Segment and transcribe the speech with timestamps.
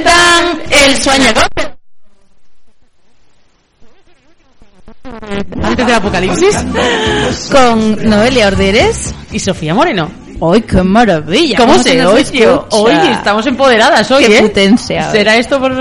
[0.00, 1.30] Presentan el sueño
[5.62, 6.56] Antes del apocalipsis.
[7.50, 9.14] con Noelia Orderes.
[9.32, 10.10] Y Sofía Moreno.
[10.42, 11.58] ¡Ay, qué maravilla!
[11.58, 12.48] ¿Cómo se oye?
[12.70, 14.42] Oye, estamos empoderadas hoy, Qué ¿eh?
[14.42, 15.10] potencia.
[15.10, 15.74] ¿Será esto por...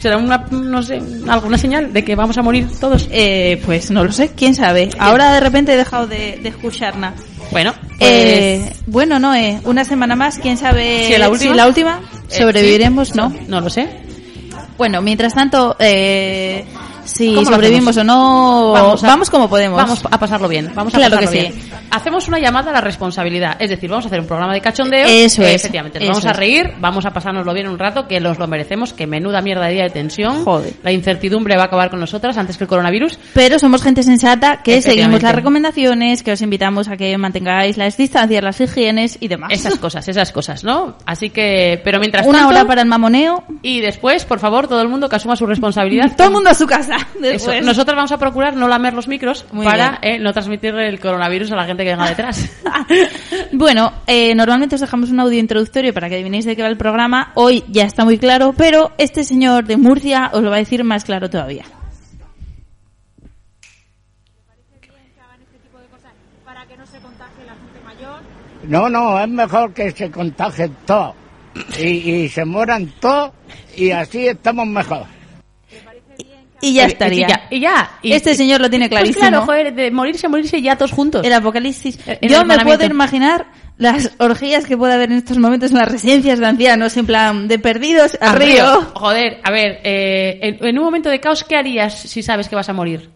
[0.00, 3.08] será una, no sé, alguna señal de que vamos a morir todos?
[3.12, 4.90] Eh, pues no lo sé, quién sabe.
[4.98, 7.14] Ahora de repente he dejado de, de escuchar nada.
[7.54, 8.10] Bueno, pues...
[8.10, 11.54] Eh, bueno, no, eh, una semana más, quién sabe ¿Si la última?
[11.54, 13.14] la última eh, sobreviviremos, sí.
[13.14, 13.32] ¿no?
[13.46, 13.88] No lo sé.
[14.76, 16.64] Bueno, mientras tanto, eh,
[17.04, 19.76] si ¿Cómo lo sobrevivimos o no, Vamos como podemos.
[19.76, 20.70] Vamos a pasarlo bien.
[20.74, 21.52] Vamos a Claro pasarlo que sí.
[21.54, 21.70] bien.
[21.90, 23.56] Hacemos una llamada a la responsabilidad.
[23.58, 25.06] Es decir, vamos a hacer un programa de cachondeo.
[25.06, 25.98] Eso Eh, es, Efectivamente.
[26.00, 28.92] Nos eso vamos a reír, vamos a pasárnoslo bien un rato, que nos lo merecemos,
[28.92, 30.44] que menuda mierda de día de tensión.
[30.44, 30.74] Joder.
[30.82, 33.18] La incertidumbre va a acabar con nosotras antes que el coronavirus.
[33.32, 37.96] Pero somos gente sensata que seguimos las recomendaciones, que os invitamos a que mantengáis las
[37.96, 39.50] distancias, las higienes y demás.
[39.52, 40.96] Esas cosas, esas cosas, ¿no?
[41.06, 42.54] Así que, pero mientras Una tanto...
[42.54, 43.44] hora para el mamoneo.
[43.62, 46.12] Y después, por favor, todo el mundo que asuma su responsabilidad.
[46.16, 46.93] Todo el mundo a su casa.
[46.96, 47.20] Eso.
[47.20, 47.64] Después.
[47.64, 51.52] Nosotros vamos a procurar no lamer los micros Muy para eh, no transmitir el coronavirus
[51.52, 52.50] a la gente que venga detrás.
[53.52, 56.76] Bueno, eh, normalmente os dejamos un audio introductorio para que adivinéis de qué va el
[56.76, 57.32] programa.
[57.34, 60.82] Hoy ya está muy claro, pero este señor de Murcia os lo va a decir
[60.84, 61.64] más claro todavía.
[68.66, 71.14] No, no, es mejor que se contagien todos
[71.78, 73.32] y, y se mueran todos
[73.76, 75.06] y así estamos mejor.
[76.64, 77.26] Y ya estaría.
[77.26, 77.46] Y ya.
[77.50, 77.90] Y ya.
[78.02, 79.20] Y- Este señor lo tiene Pues clarísimo.
[79.28, 81.24] claro, joder, de morirse, morirse ya todos juntos.
[81.24, 81.98] El apocalipsis.
[82.06, 85.78] Eh, el Yo me puedo imaginar las orgías que puede haber en estos momentos en
[85.78, 88.82] las residencias de ancianos, en plan de perdidos al Al río.
[88.94, 92.54] Joder, a ver, eh, en, en un momento de caos, ¿qué harías si sabes que
[92.56, 93.10] vas a morir?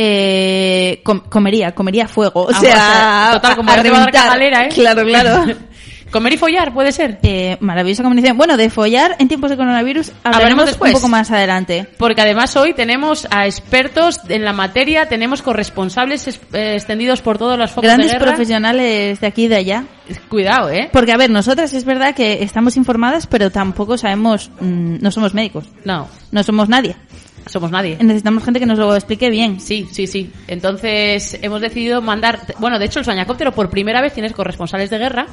[0.00, 2.42] Eh, com- comería, comería fuego.
[2.44, 4.12] O Ah, sea, o sea, total, como a a reventar.
[4.12, 4.68] cagalera, ¿eh?
[4.72, 5.44] Claro, claro.
[6.10, 7.18] Comer y follar, puede ser.
[7.22, 8.36] Eh, maravillosa combinación.
[8.36, 10.92] Bueno, de follar en tiempos de coronavirus Hablaremos después.
[10.94, 11.86] un poco más adelante.
[11.98, 17.36] Porque además hoy tenemos a expertos en la materia, tenemos corresponsables es- eh, extendidos por
[17.38, 18.26] todos los focos Grandes de guerra.
[18.32, 19.84] profesionales de aquí y de allá.
[20.30, 20.88] Cuidado, ¿eh?
[20.92, 25.34] Porque, a ver, nosotras es verdad que estamos informadas, pero tampoco sabemos, mm, no somos
[25.34, 26.96] médicos, No, no somos nadie.
[27.46, 27.96] Somos nadie.
[28.00, 29.60] Necesitamos gente que nos lo explique bien.
[29.60, 30.30] Sí, sí, sí.
[30.46, 32.40] Entonces hemos decidido mandar...
[32.58, 35.26] Bueno, de hecho el Soñacóptero por primera vez tienes corresponsales de guerra,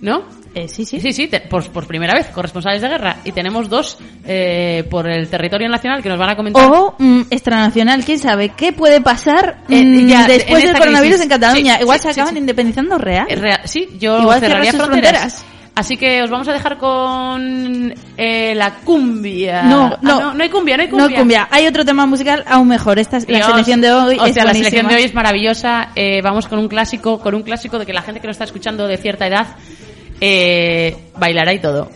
[0.00, 0.22] ¿no?
[0.54, 0.98] Eh, sí, sí.
[1.00, 3.16] Sí, sí, te- por, por primera vez, corresponsales de guerra.
[3.24, 6.70] Y tenemos dos eh, por el territorio nacional que nos van a comentar.
[6.72, 11.22] O mm, extranacional, quién sabe qué puede pasar Eh, mm, ya, después del coronavirus crisis.
[11.22, 11.76] en Cataluña.
[11.76, 12.38] Sí, Igual sí, se acaban sí.
[12.40, 13.26] independizando real.
[13.30, 15.10] Real- sí, yo Igual cerraría fronteras.
[15.10, 15.44] fronteras.
[15.78, 19.62] Así que os vamos a dejar con eh, la cumbia.
[19.62, 20.20] No, Ah, no.
[20.20, 21.08] no, no hay cumbia, no hay cumbia.
[21.08, 21.48] No cumbia.
[21.52, 22.98] Hay otro tema musical aún mejor.
[22.98, 23.48] Esta es la Dios.
[23.50, 24.18] selección de hoy.
[24.18, 25.90] O es sea, la selección de hoy es maravillosa.
[25.94, 28.44] Eh, vamos con un clásico, con un clásico de que la gente que nos está
[28.44, 29.46] escuchando de cierta edad
[30.20, 31.92] eh, bailará y todo.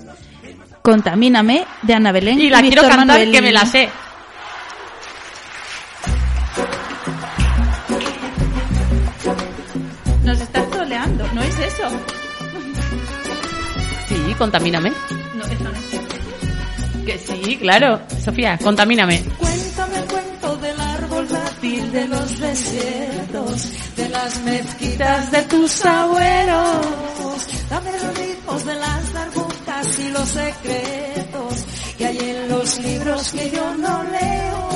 [0.81, 2.39] Contamíname de Ana Belén.
[2.41, 3.33] Y la quiero Víctor cantar Manuel.
[3.33, 3.89] que me la sé.
[10.25, 11.89] Nos estás troleando, ¿no es eso?
[14.33, 14.91] Sí, contamíname.
[15.35, 17.05] No, eso no.
[17.05, 18.01] Que sí, claro.
[18.25, 19.23] Sofía, contamíname.
[19.39, 26.87] Cuéntame el cuento del árbol dátil de los desiertos, de las mezquitas de tus abuelos.
[27.69, 31.65] Dame los ritmos de las darbucas y los secretos
[31.99, 34.69] que hay en los libros que yo no leo.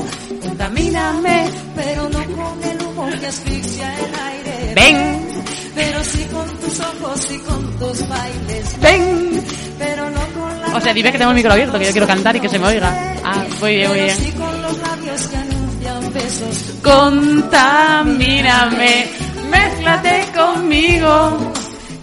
[0.48, 4.74] Contamíname, pero no con el humo que asfixia el aire.
[4.74, 5.35] Ven,
[5.76, 8.80] Pero sí con tus ojos y con tus bailes.
[8.80, 9.44] ven.
[9.78, 12.06] Pero no con la O sea, dime que tengo el micro abierto, que yo quiero
[12.06, 13.14] cantar y que se me oiga.
[13.22, 14.16] Ah, muy bien, muy bien.
[14.16, 16.56] sí con los labios que anuncian besos.
[16.82, 19.06] Contamíname,
[19.50, 21.52] mézclate conmigo.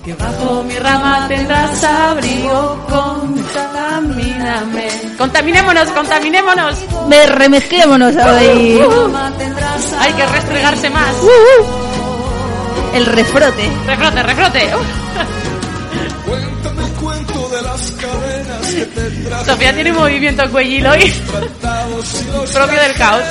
[0.05, 2.77] Que bajo mi rama tendrás abrigo.
[2.89, 4.87] Contamíname.
[5.17, 6.77] Contaminémonos, contaminémonos.
[7.07, 8.79] Me remezclémonos hoy.
[9.37, 11.15] Tendrás Hay que restregarse más.
[12.93, 13.71] El refrote.
[13.87, 14.69] Refrote, refrote.
[16.25, 21.13] Cuéntame el cuento de las cadenas que te trajo Sofía tiene un movimiento cuellil hoy
[22.53, 23.23] propio del caos.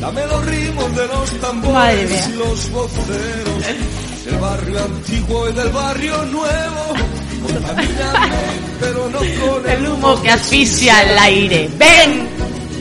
[0.00, 2.26] Dame los ritmos de los Madre tambores mía.
[2.28, 6.94] y los voceros del barrio antiguo y del barrio nuevo.
[8.80, 11.70] Pero no con El humo que asfixia el aire.
[11.78, 12.28] ¡Ven!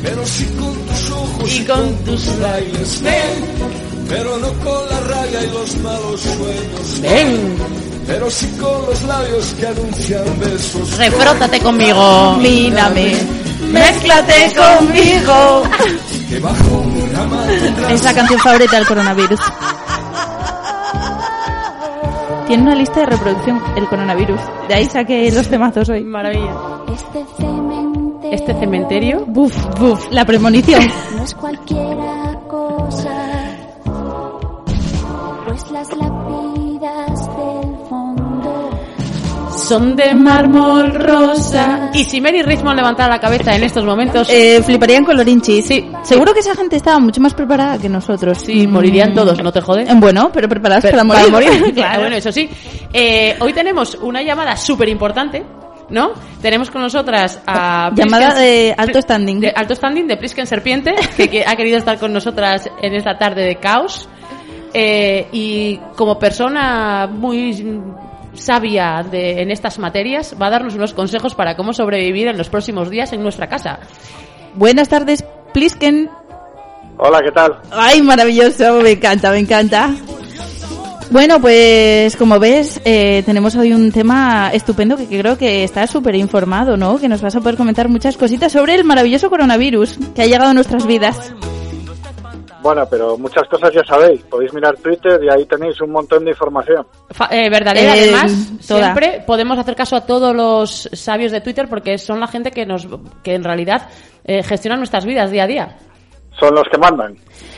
[0.04, 3.02] Pero sí con tus ojos Y con tus bailes.
[3.04, 3.46] Ven,
[4.12, 7.02] pero no con la raya y los malos sueños.
[7.02, 7.58] ¡Ven!
[8.06, 10.98] Pero sí con los labios que anuncian besos.
[10.98, 12.36] Refrótate conmigo.
[12.42, 13.16] Mírame,
[13.72, 15.64] mézclate conmigo.
[16.30, 19.40] Que bajo una mano Es la canción favorita del coronavirus.
[22.48, 24.42] Tiene una lista de reproducción el coronavirus.
[24.68, 26.04] De ahí saqué los temazos hoy.
[26.04, 26.54] Maravilla.
[26.94, 29.26] Este cementerio, Este cementerio.
[29.26, 30.84] Buf, buf, la premonición.
[31.16, 32.31] no es cualquiera
[39.72, 41.90] Son de mármol rosa.
[41.94, 45.62] Y si Mary Richmond levantara la cabeza en estos momentos, Eh, fliparían con Lorinchi.
[45.62, 45.90] Sí.
[46.04, 48.38] Seguro que esa gente estaba mucho más preparada que nosotros.
[48.40, 48.72] sí, Mm.
[48.72, 49.86] morirían todos, ¿no te jode?
[49.96, 51.50] Bueno, pero preparadas Pero- para morir.
[51.74, 52.02] claro.
[52.02, 52.50] Bueno, eso sí.
[52.92, 55.42] Eh, hoy tenemos una llamada súper importante,
[55.90, 56.12] ¿no?
[56.42, 57.92] Tenemos con nosotras a...
[57.96, 59.40] Llamada de alto standing.
[59.40, 63.18] De alto standing, de Plisken Serpiente, que, que ha querido estar con nosotras en esta
[63.18, 64.10] tarde de caos.
[64.74, 70.94] Eh, y como persona muy mm, sabia de, en estas materias, va a darnos unos
[70.94, 73.80] consejos para cómo sobrevivir en los próximos días en nuestra casa.
[74.56, 75.24] Buenas tardes,
[75.54, 76.10] Plisken.
[76.98, 77.60] Hola, ¿qué tal?
[77.72, 79.90] Ay, maravilloso, me encanta, me encanta.
[81.10, 86.16] Bueno, pues como ves, eh, tenemos hoy un tema estupendo que creo que estás súper
[86.16, 87.00] informado, ¿no?
[87.00, 90.52] Que nos vas a poder comentar muchas cositas sobre el maravilloso coronavirus que ha llegado
[90.52, 91.34] a nuestras vidas.
[92.62, 94.22] Bueno, pero muchas cosas ya sabéis.
[94.24, 96.86] Podéis mirar Twitter y ahí tenéis un montón de información.
[97.10, 98.80] Fa- eh, verdadera, Eh, además, toda.
[98.94, 102.66] siempre podemos hacer caso a todos los sabios de Twitter porque son la gente que
[102.66, 102.88] nos
[103.24, 103.90] que en realidad
[104.24, 105.78] eh, gestionan nuestras vidas día a día.
[106.40, 107.16] Son los que mandan.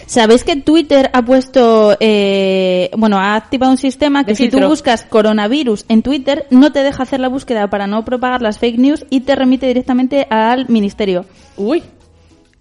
[0.07, 4.51] ¿Sabéis que Twitter ha puesto, eh, bueno, ha activado un sistema que De si tú
[4.57, 4.69] filtro.
[4.69, 8.79] buscas coronavirus en Twitter no te deja hacer la búsqueda para no propagar las fake
[8.79, 11.25] news y te remite directamente al ministerio?
[11.55, 11.83] Uy,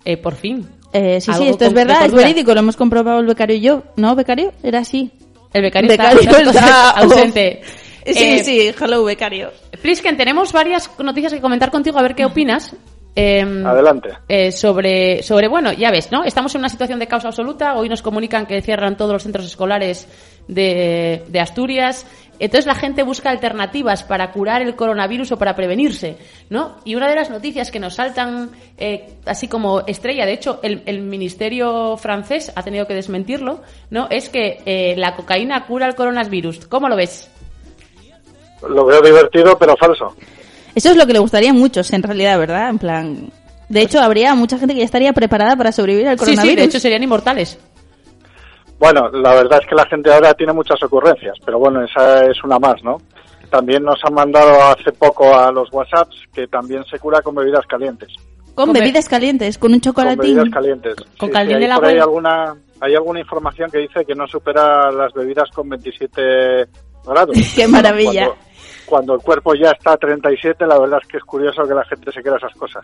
[0.05, 0.69] eh, por fin.
[0.93, 3.83] Eh, sí, sí, esto es verdad, es verídico, lo hemos comprobado el becario y yo.
[3.97, 4.53] ¿No, becario?
[4.63, 5.11] Era así.
[5.53, 7.63] El becario, Becario está, está ausente.
[8.05, 9.53] Sí, Eh, sí, hello, becario.
[9.81, 12.75] Plisken, tenemos varias noticias que comentar contigo, a ver qué opinas.
[13.15, 14.09] Eh, Adelante.
[14.27, 16.25] eh, sobre, sobre, bueno, ya ves, ¿no?
[16.25, 17.77] Estamos en una situación de caos absoluta.
[17.77, 20.09] Hoy nos comunican que cierran todos los centros escolares
[20.49, 22.05] de, de Asturias.
[22.45, 26.17] Entonces la gente busca alternativas para curar el coronavirus o para prevenirse,
[26.51, 26.75] ¿no?
[26.85, 30.83] Y una de las noticias que nos saltan eh, así como estrella, de hecho el,
[30.87, 33.61] el ministerio francés ha tenido que desmentirlo,
[33.91, 34.09] ¿no?
[34.11, 36.67] Es que eh, la cocaína cura el coronavirus.
[36.67, 37.31] ¿Cómo lo ves?
[38.69, 40.17] Lo veo divertido, pero falso.
[40.75, 42.71] Eso es lo que le gustaría a muchos, en realidad, ¿verdad?
[42.71, 43.31] En plan...
[43.69, 46.51] De hecho, habría mucha gente que ya estaría preparada para sobrevivir al Sí, coronavirus.
[46.51, 47.57] sí, de hecho serían inmortales.
[48.83, 52.43] Bueno, la verdad es que la gente ahora tiene muchas ocurrencias, pero bueno, esa es
[52.43, 52.97] una más, ¿no?
[53.49, 57.65] También nos han mandado hace poco a los WhatsApps que también se cura con bebidas
[57.67, 58.09] calientes.
[58.57, 60.35] Con Con be- bebidas calientes, con un Con chocolatín.
[60.35, 60.97] bebidas calientes.
[61.17, 62.03] Con Sí, caldín sí, de hay la por ahí abuela.
[62.05, 66.21] alguna, hay alguna información que dice que no supera las bebidas con 27
[67.07, 67.37] grados.
[67.55, 68.27] Qué maravilla.
[68.27, 68.45] Cuando,
[68.93, 71.83] cuando el cuerpo ya está a 37, la verdad es que es curioso que la
[71.87, 72.83] gente se quiera esas cosas.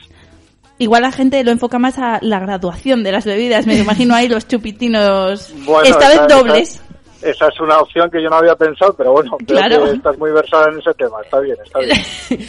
[0.79, 3.67] Igual la gente lo enfoca más a la graduación de las bebidas.
[3.67, 5.53] Me imagino ahí los chupitinos.
[5.67, 6.83] Bueno, esta esa- vez dobles.
[7.21, 9.85] Esa, esa es una opción que yo no había pensado, pero bueno, creo Claro.
[9.85, 11.19] que estás muy versada en ese tema.
[11.23, 11.99] Está bien, está bien.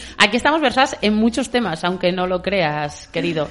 [0.19, 3.49] Aquí estamos versadas en muchos temas, aunque no lo creas, querido.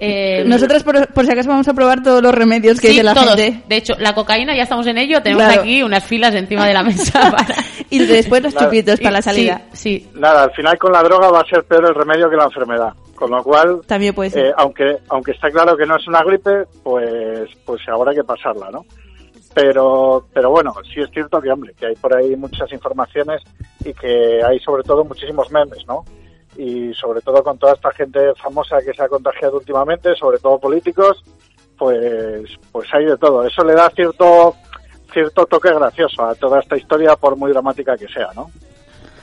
[0.00, 3.04] Eh, Nosotros, por, por si acaso, vamos a probar todos los remedios que sí, dice
[3.04, 3.36] la todos.
[3.36, 3.62] gente.
[3.68, 5.22] De hecho, la cocaína ya estamos en ello.
[5.22, 5.60] Tenemos Claro.
[5.62, 7.54] aquí unas filas encima de la mesa para...
[7.90, 8.66] Y después los Claro.
[8.68, 9.62] chupitos para la salida.
[9.72, 10.10] Sí, sí.
[10.18, 12.92] Nada, al final con la droga va a ser peor el remedio que la enfermedad.
[13.14, 14.46] Con lo cual, También puede ser.
[14.46, 18.24] eh, aunque aunque está claro que no es una gripe, pues pues ahora hay que
[18.24, 18.84] pasarla, ¿no?
[19.54, 23.40] Pero pero bueno, sí es cierto que hombre, que hay por ahí muchas informaciones
[23.84, 26.04] y que hay sobre todo muchísimos memes, ¿no?
[26.56, 30.58] Y sobre todo con toda esta gente famosa que se ha contagiado últimamente, sobre todo
[30.58, 31.22] políticos,
[31.76, 33.44] pues pues hay de todo.
[33.46, 34.54] Eso le da cierto
[35.12, 38.50] cierto toque gracioso a toda esta historia por muy dramática que sea, ¿no?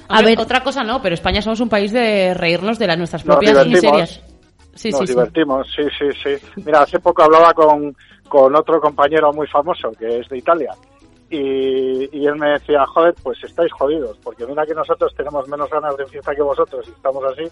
[0.09, 0.39] A ver.
[0.39, 4.21] Otra cosa no, pero España somos un país de reírnos de las nuestras propias miserias.
[4.75, 5.13] Sí, Nos sí, sí.
[5.13, 6.61] divertimos, sí, sí, sí.
[6.65, 7.95] Mira, hace poco hablaba con,
[8.27, 10.73] con otro compañero muy famoso que es de Italia
[11.31, 15.69] y, y él me decía, joder, pues estáis jodidos, porque mira que nosotros tenemos menos
[15.69, 17.43] ganas de fiesta que vosotros y estamos así.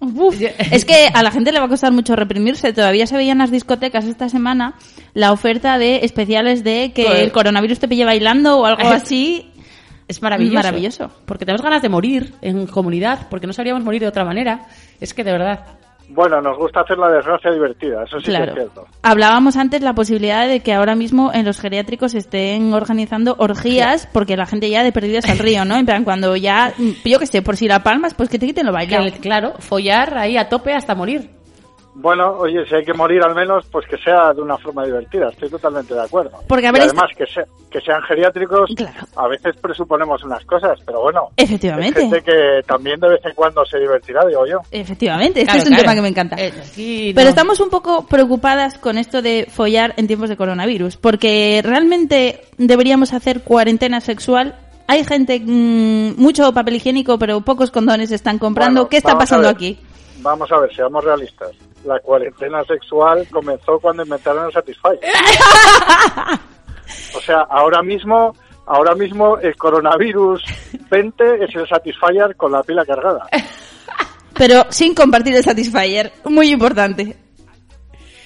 [0.00, 2.72] Uf, es que a la gente le va a costar mucho reprimirse.
[2.72, 4.74] Todavía se veía en las discotecas esta semana
[5.14, 9.48] la oferta de especiales de que Pues- el coronavirus te pille bailando o algo así.
[10.08, 10.56] Es maravilloso.
[10.56, 11.10] Maravilloso.
[11.24, 14.66] Porque tenemos ganas de morir en comunidad, porque no sabríamos morir de otra manera.
[15.00, 15.60] Es que de verdad.
[16.08, 18.86] Bueno, nos gusta hacer la desgracia divertida, eso sí que es cierto.
[19.02, 24.36] Hablábamos antes la posibilidad de que ahora mismo en los geriátricos estén organizando orgías porque
[24.36, 25.76] la gente ya de perdidas al río, ¿no?
[25.76, 26.72] En plan, cuando ya,
[27.04, 29.04] yo qué sé, por si la palmas, pues que te quiten lo bailado.
[29.04, 31.41] Que, claro, follar ahí a tope hasta morir.
[31.94, 35.28] Bueno, oye, si hay que morir al menos, pues que sea de una forma divertida,
[35.28, 36.38] estoy totalmente de acuerdo.
[36.48, 39.06] Porque, a Y ver, además, que, se- que sean geriátricos, Claro.
[39.16, 42.00] a veces presuponemos unas cosas, pero bueno, Efectivamente.
[42.00, 44.60] hay gente que también de vez en cuando se divertirá, digo yo.
[44.70, 45.82] Efectivamente, este Claro, es un claro.
[45.82, 46.36] tema que me encanta.
[46.38, 50.96] Eh, aquí Pero estamos un poco preocupadas con esto de follar en tiempos de coronavirus,
[50.96, 54.56] porque realmente deberíamos hacer cuarentena sexual.
[54.88, 58.80] Hay gente, mm, mucho papel higiénico, pero pocos condones están comprando.
[58.80, 59.78] Bueno, ¿Qué está pasando aquí?
[60.22, 61.50] Vamos a ver, seamos realistas.
[61.84, 65.00] La cuarentena sexual comenzó cuando inventaron el Satisfyer.
[67.16, 68.34] o sea, ahora mismo,
[68.66, 70.42] ahora mismo el coronavirus
[70.90, 73.26] 20 es el Satisfyer con la pila cargada.
[74.34, 76.12] Pero sin compartir el Satisfyer.
[76.24, 77.16] Muy importante.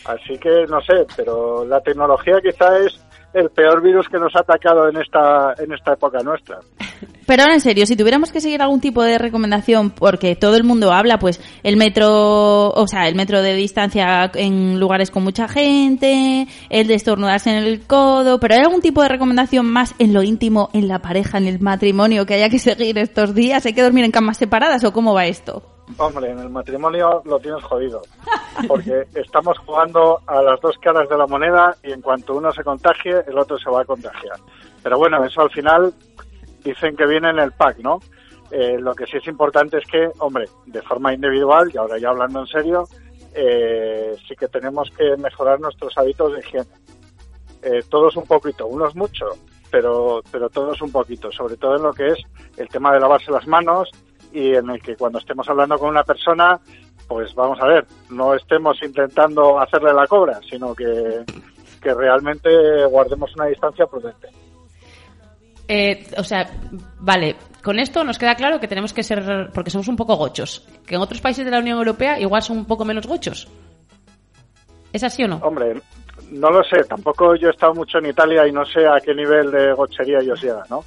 [0.05, 3.01] Así que no sé, pero la tecnología quizá es
[3.35, 6.59] el peor virus que nos ha atacado en esta en esta época nuestra.
[7.27, 10.63] Pero ahora en serio, si tuviéramos que seguir algún tipo de recomendación, porque todo el
[10.63, 15.49] mundo habla, pues el metro, o sea, el metro de distancia en lugares con mucha
[15.49, 17.03] gente, el de
[17.47, 21.01] en el codo, pero ¿hay algún tipo de recomendación más en lo íntimo, en la
[21.01, 23.67] pareja, en el matrimonio que haya que seguir estos días?
[23.67, 25.76] ¿Hay que dormir en camas separadas o cómo va esto?
[25.99, 28.03] Hombre, en el matrimonio lo tienes jodido,
[28.67, 32.65] porque estamos jugando a las dos caras de la moneda y en cuanto uno se
[32.65, 34.39] contagie, el otro se va a contagiar.
[34.83, 35.95] Pero bueno, eso al final
[36.65, 38.01] dicen que viene en el pack, ¿no?
[38.51, 42.11] Eh, lo que sí es importante es que, hombre, de forma individual, y ahora ya
[42.11, 42.89] hablando en serio,
[43.35, 46.67] eh, sí que tenemos que mejorar nuestros hábitos de higiene.
[47.63, 49.27] Eh, todos un poquito, unos mucho,
[49.71, 52.19] pero, pero todos un poquito, sobre todo en lo que es
[52.57, 53.91] el tema de lavarse las manos
[54.37, 56.61] y en el que cuando estemos hablando con una persona,
[57.09, 61.25] pues vamos a ver, no estemos intentando hacerle la cobra, sino que,
[61.81, 62.51] que realmente
[62.85, 64.29] guardemos una distancia prudente.
[65.69, 66.51] Eh, o sea,
[67.01, 70.69] vale, con esto nos queda claro que tenemos que ser, porque somos un poco gochos,
[70.87, 73.49] que en otros países de la Unión Europea igual son un poco menos gochos.
[74.93, 75.37] ¿Es así o no?
[75.39, 75.81] Hombre,
[76.31, 79.15] no lo sé, tampoco yo he estado mucho en Italia y no sé a qué
[79.15, 80.85] nivel de gochería ellos llegan, ¿no?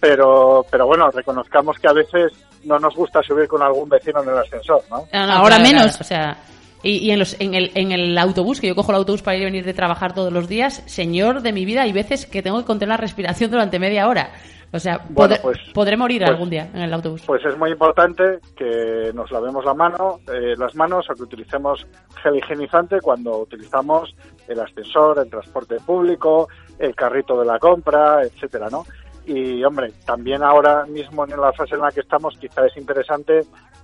[0.00, 2.32] Pero, pero bueno, reconozcamos que a veces
[2.64, 5.06] no nos gusta subir con algún vecino en el ascensor, ¿no?
[5.12, 5.82] No, no, Ahora claro, menos.
[5.82, 6.36] claro, o sea,
[6.82, 9.36] y, y en, los, en, el, en el autobús, que yo cojo el autobús para
[9.36, 12.42] ir y venir de trabajar todos los días, señor de mi vida, hay veces que
[12.42, 14.30] tengo que contener la respiración durante media hora.
[14.72, 17.22] O sea, Bueno, podré, pues- podré morir pues- algún día en el autobús.
[17.26, 21.84] Pues es muy importante que nos lavemos la mano, eh, las manos o que utilicemos
[22.22, 24.14] gel higienizante cuando utilizamos
[24.46, 28.84] el ascensor, el transporte público, el carrito de la compra, etcétera, ¿no?
[29.26, 33.42] Y hombre, también ahora mismo en la fase en la que estamos, quizá es interesante,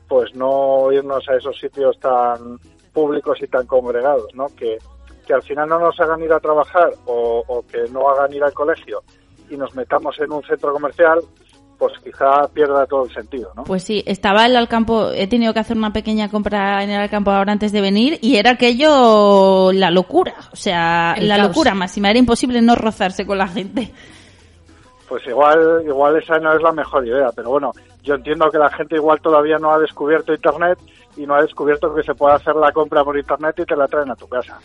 [0.08, 2.58] pues no irnos a esos sitios tan
[2.92, 4.46] públicos y tan congregados, ¿no?
[4.56, 4.78] Que,
[5.26, 8.42] que al final no nos hagan ir a trabajar o, o que no hagan ir
[8.42, 9.02] al colegio
[9.50, 11.20] y nos metamos en un centro comercial,
[11.78, 13.64] pues quizá pierda todo el sentido, ¿no?
[13.64, 17.30] Pues sí, estaba el Alcampo, he tenido que hacer una pequeña compra en el Alcampo
[17.30, 21.48] ahora antes de venir y era aquello la locura, o sea, El la caos.
[21.48, 23.92] locura máxima, era imposible no rozarse con la gente.
[25.08, 27.72] Pues igual, igual esa no es la mejor idea, pero bueno,
[28.02, 30.78] yo entiendo que la gente igual todavía no ha descubierto Internet
[31.16, 33.86] y no ha descubierto que se puede hacer la compra por Internet y te la
[33.86, 34.58] traen a tu casa.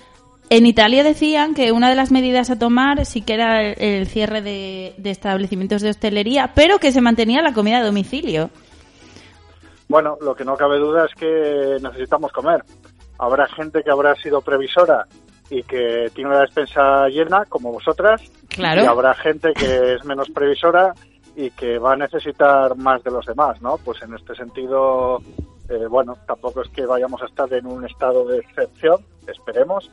[0.50, 4.08] En Italia decían que una de las medidas a tomar sí que era el, el
[4.08, 8.50] cierre de, de establecimientos de hostelería, pero que se mantenía la comida a domicilio.
[9.88, 12.64] Bueno, lo que no cabe duda es que necesitamos comer.
[13.20, 15.06] Habrá gente que habrá sido previsora
[15.52, 18.84] y que tiene la despensa llena, como vosotras, Claro.
[18.84, 20.94] y habrá gente que es menos previsora
[21.36, 23.78] y que va a necesitar más de los demás, ¿no?
[23.78, 25.20] Pues en este sentido,
[25.70, 29.92] eh, bueno, tampoco es que vayamos a estar en un estado de excepción, esperemos,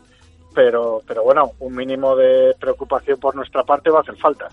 [0.54, 4.48] pero, pero bueno, un mínimo de preocupación por nuestra parte va a hacer falta.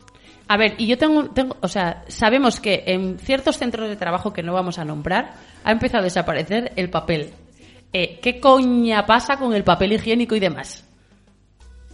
[0.47, 4.33] A ver, y yo tengo, tengo, o sea, sabemos que en ciertos centros de trabajo
[4.33, 5.33] que no vamos a nombrar
[5.63, 7.31] ha empezado a desaparecer el papel.
[7.93, 10.84] Eh, ¿Qué coña pasa con el papel higiénico y demás?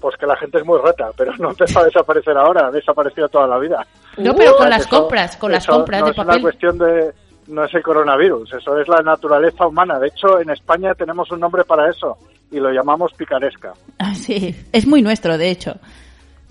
[0.02, 3.30] Pues que la gente es muy reta, pero no empezó a desaparecer ahora, ha desaparecido
[3.30, 3.86] toda la vida.
[4.18, 6.42] No, pero con las eso- compras, con las compras no de es una papel.
[6.42, 7.12] cuestión de
[7.48, 10.00] no es el coronavirus, eso es la naturaleza humana.
[10.00, 12.18] De hecho, en España tenemos un nombre para eso
[12.50, 13.74] y lo llamamos picaresca.
[14.00, 15.76] Ah, sí, es muy nuestro, de hecho.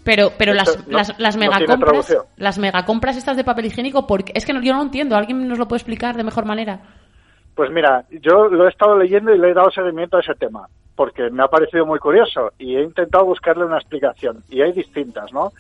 [0.05, 4.33] Pero, pero Esto las, no- las, las megacompras, las megacompras estas de papel higiénico, porque
[4.35, 5.17] es que no- yo no entiendo.
[5.17, 6.81] ¿Alguien nos lo puede explicar de mejor manera?
[7.55, 10.67] Pues mira, yo lo he estado leyendo y le he dado seguimiento a ese tema,
[11.01, 14.45] porque me ha parecido muy curioso y he intentado buscarle una explicación.
[14.51, 15.51] Y hay distintas, ¿no?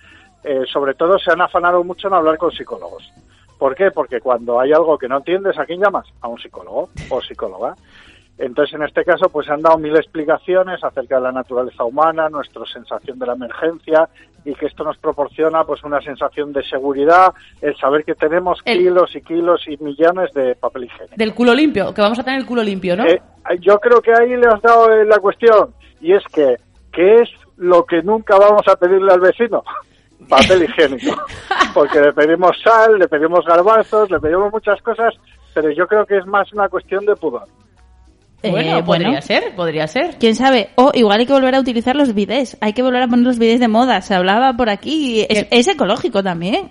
[0.44, 3.10] Eh, sobre todo se han afanado mucho en hablar con psicólogos.
[3.58, 3.90] ¿Por qué?
[3.90, 6.06] Porque cuando hay algo que no entiendes, ¿a quién llamas?
[6.20, 7.74] A un psicólogo o psicóloga.
[8.36, 12.28] Entonces, en este caso, pues se han dado mil explicaciones acerca de la naturaleza humana,
[12.28, 14.10] nuestra sensación de la emergencia
[14.44, 18.78] y que esto nos proporciona pues una sensación de seguridad, el saber que tenemos El-
[18.78, 21.14] kilos y kilos y millones de papel higiénico.
[21.16, 23.04] Del culo limpio, que vamos a tener el culo limpio, ¿no?
[23.04, 23.20] Eh,
[23.60, 26.56] yo creo que ahí le has dado eh, la cuestión y es que
[26.92, 29.62] ¿qué es lo que nunca vamos a pedirle al vecino?
[30.28, 31.16] Papel higiénico.
[31.74, 35.14] Porque le pedimos sal, le pedimos garbanzos, le pedimos muchas cosas,
[35.54, 37.44] pero yo creo que es más una cuestión de pudor.
[38.42, 39.22] Bueno, Eh, podría bueno.
[39.22, 40.16] ser, podría ser.
[40.18, 40.70] ¿Quién sabe?
[40.76, 42.56] O igual hay que volver a utilizar los bidés.
[42.60, 44.00] Hay que volver a poner los bidés de moda.
[44.02, 45.26] Se hablaba por aquí.
[45.28, 46.70] Es, es ecológico también.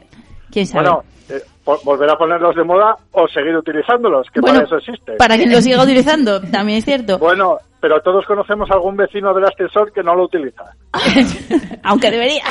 [0.51, 0.85] ¿Quién sabe?
[0.89, 1.41] Bueno, eh,
[1.83, 5.13] volver a ponerlos de moda o seguir utilizándolos, que Bueno, para eso existe.
[5.17, 7.19] para quien lo siga utilizando, también es cierto.
[7.19, 10.63] Bueno, pero todos conocemos a algún vecino del ascensor que no lo utiliza.
[11.83, 12.43] Aunque debería.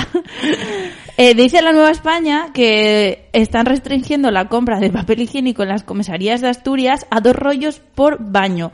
[1.17, 5.83] Eh, dice la Nueva España que están restringiendo la compra de papel higiénico en las
[5.83, 8.71] comisarías de Asturias a dos rollos por baño.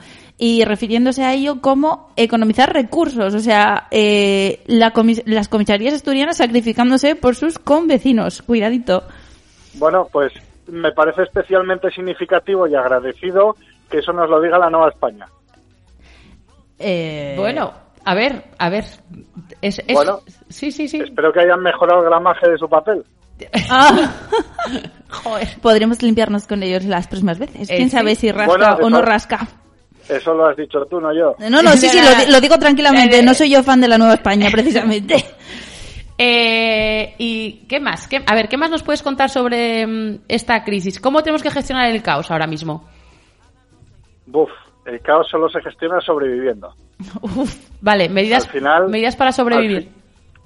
[0.46, 3.32] Y refiriéndose a ello como economizar recursos.
[3.34, 8.42] O sea, eh, la comis- las comisarías asturianas sacrificándose por sus convecinos.
[8.42, 9.04] Cuidadito.
[9.74, 10.32] Bueno, pues
[10.66, 13.56] me parece especialmente significativo y agradecido
[13.90, 15.26] que eso nos lo diga la Nueva España.
[16.78, 17.72] Eh, Bueno,
[18.04, 18.84] a ver, a ver.
[19.62, 20.20] Es, es- Bueno.
[20.50, 20.98] sí, sí, sí.
[21.00, 23.02] Espero que hayan mejorado el gramaje de su papel.
[23.70, 24.12] Ah.
[25.08, 25.48] Joder.
[25.62, 27.70] Podremos limpiarnos con ellos las próximas veces.
[27.70, 27.96] Eh, ¿Quién sí.
[27.96, 29.48] sabe si rasca Bueno, o no rasca?
[30.08, 31.34] Eso lo has dicho tú, no yo.
[31.49, 33.23] No, no, sí, sí, lo, di- lo digo tranquilamente.
[33.23, 35.16] No soy yo fan de la Nueva España, precisamente.
[36.18, 38.06] Eh, ¿Y qué más?
[38.06, 41.00] ¿Qué- a ver, ¿qué más nos puedes contar sobre mm, esta crisis?
[41.00, 42.88] ¿Cómo tenemos que gestionar el caos ahora mismo?
[44.26, 44.50] Buf,
[44.87, 46.73] el caos solo se gestiona sobreviviendo.
[47.23, 49.76] Uf, vale, medidas, Al final- medidas para sobrevivir.
[49.78, 49.90] Al, fi-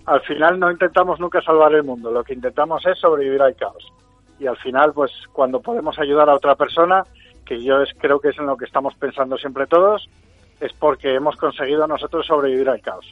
[0.07, 3.93] al final no intentamos nunca salvar el mundo, lo que intentamos es sobrevivir al caos.
[4.41, 7.03] Y al final, pues cuando podemos ayudar a otra persona,
[7.49, 10.09] que yo es, creo que es en lo que estamos pensando siempre todos,
[10.61, 13.07] es porque hemos conseguido nosotros sobrevivir al caos.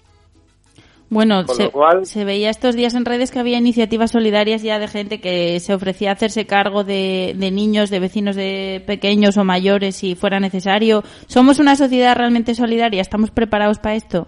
[1.09, 4.89] Bueno, se, cual- se veía estos días en redes que había iniciativas solidarias ya de
[4.89, 9.45] gente que se ofrecía a hacerse cargo de, de niños, de vecinos de pequeños o
[9.45, 11.03] mayores si fuera necesario.
[11.29, 13.01] ¿Somos una sociedad realmente solidaria?
[13.01, 14.27] ¿Estamos preparados para esto?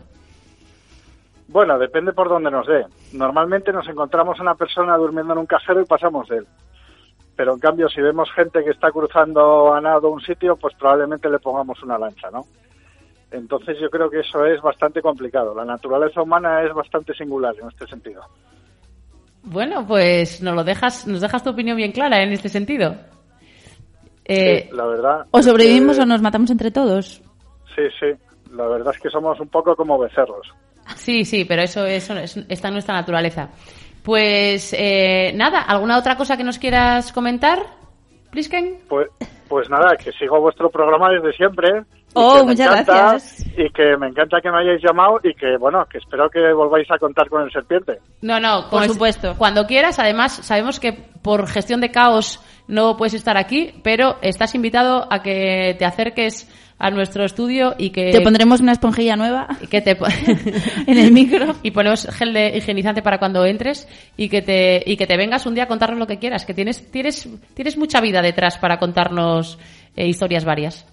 [1.48, 2.84] Bueno, depende por dónde nos dé.
[3.12, 6.46] Normalmente nos encontramos a una persona durmiendo en un cajero y pasamos de él.
[7.38, 11.30] Pero en cambio, si vemos gente que está cruzando a nado un sitio, pues probablemente
[11.30, 12.44] le pongamos una lancha, ¿no?
[13.30, 15.54] Entonces yo creo que eso es bastante complicado.
[15.54, 18.22] La naturaleza humana es bastante singular en este sentido.
[19.44, 22.96] Bueno, pues nos lo dejas, nos dejas tu opinión bien clara en este sentido.
[24.24, 25.26] Eh, Sí, la verdad.
[25.30, 27.22] ¿O es sobrevivimos que- o nos matamos entre todos?
[27.76, 28.06] Sí, sí.
[28.52, 30.48] La verdad es que somos un poco como becerros.
[30.96, 33.50] Sí, sí, pero eso, eso es- está en nuestra naturaleza.
[34.02, 37.58] Pues eh, nada, ¿alguna otra cosa que nos quieras comentar,
[38.30, 38.78] Plisken?
[38.88, 39.08] Pues,
[39.48, 41.82] pues nada, que sigo vuestro programa desde siempre.
[42.14, 43.46] Oh, muchas encanta, gracias.
[43.56, 46.90] Y que me encanta que me hayáis llamado y que, bueno, que espero que volváis
[46.90, 47.98] a contar con el serpiente.
[48.22, 49.34] No, no, Por como es- supuesto.
[49.36, 54.54] Cuando quieras, además, sabemos que por gestión de caos no puedes estar aquí, pero estás
[54.54, 56.48] invitado a que te acerques
[56.80, 59.96] a nuestro estudio y que, Te pondremos una esponjilla nueva y que te
[60.86, 61.54] en el micro.
[61.62, 65.44] y ponemos gel de higienizante para cuando entres y que te y que te vengas
[65.46, 68.78] un día a contarnos lo que quieras, que tienes tienes tienes mucha vida detrás para
[68.78, 69.58] contarnos
[69.96, 70.86] eh, historias varias.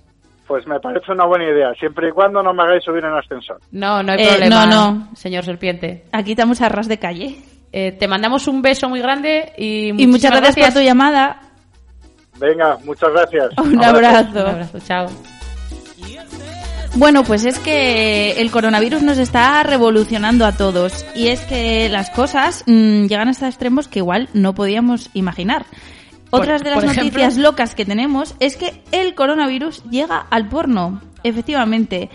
[0.47, 3.59] Pues me parece una buena idea, siempre y cuando no me hagáis subir en ascensor.
[3.71, 5.15] No, no hay Eh, problema, no, no.
[5.15, 6.05] señor serpiente.
[6.11, 7.35] Aquí estamos a ras de calle.
[7.71, 11.41] Eh, te mandamos un beso muy grande y, Y muchas muchísimas gracias, por tu llamada.
[12.39, 13.49] Venga, muchas gracias.
[13.57, 14.07] Un Abrazo.
[14.07, 14.31] abrazo.
[14.31, 15.34] Un abrazo, chao.
[16.95, 22.09] Bueno, pues es que el coronavirus nos está revolucionando a todos y es que las
[22.09, 25.65] cosas mm, llegan hasta extremos que igual no podíamos imaginar.
[26.29, 31.01] Otras de las ejemplo- noticias locas que tenemos es que el coronavirus llega al porno.
[31.23, 32.09] Efectivamente,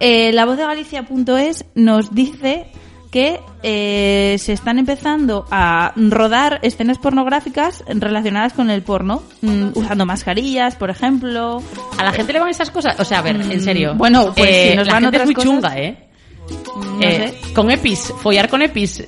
[0.00, 2.66] eh, la voz de Galicia.es nos dice
[3.10, 10.06] que eh, se están empezando a rodar escenas pornográficas relacionadas con el porno, mm, usando
[10.06, 11.62] mascarillas, por ejemplo.
[11.98, 12.98] ¿A la gente le van esas cosas?
[13.00, 13.94] O sea, a ver, en serio.
[13.94, 16.05] Mm, bueno, pues Eh, si nos la van gente es otras muy cosas- chunga, ¿eh?
[16.76, 17.52] No Eh, sé.
[17.52, 19.04] Con EPIs, follar con EPIs.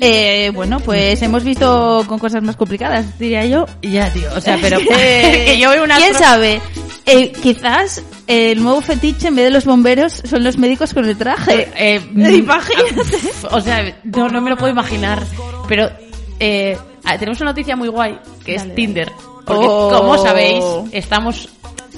[0.00, 3.66] Eh, bueno, pues hemos visto con cosas más complicadas, diría yo.
[3.82, 6.60] Ya, tío, o sea, pero que- yo veo una ¿Quién sabe?
[7.06, 11.16] Eh, quizás el nuevo fetiche en vez de los bomberos son los médicos con el
[11.16, 11.68] traje.
[11.76, 13.18] Eh, Imagínate.
[13.50, 15.22] O sea, no, no me lo puedo imaginar.
[15.68, 15.90] Pero
[16.38, 19.10] eh, ah, tenemos una noticia muy guay, que es Tinder.
[19.44, 19.90] Porque, Oh.
[19.90, 21.48] como sabéis, estamos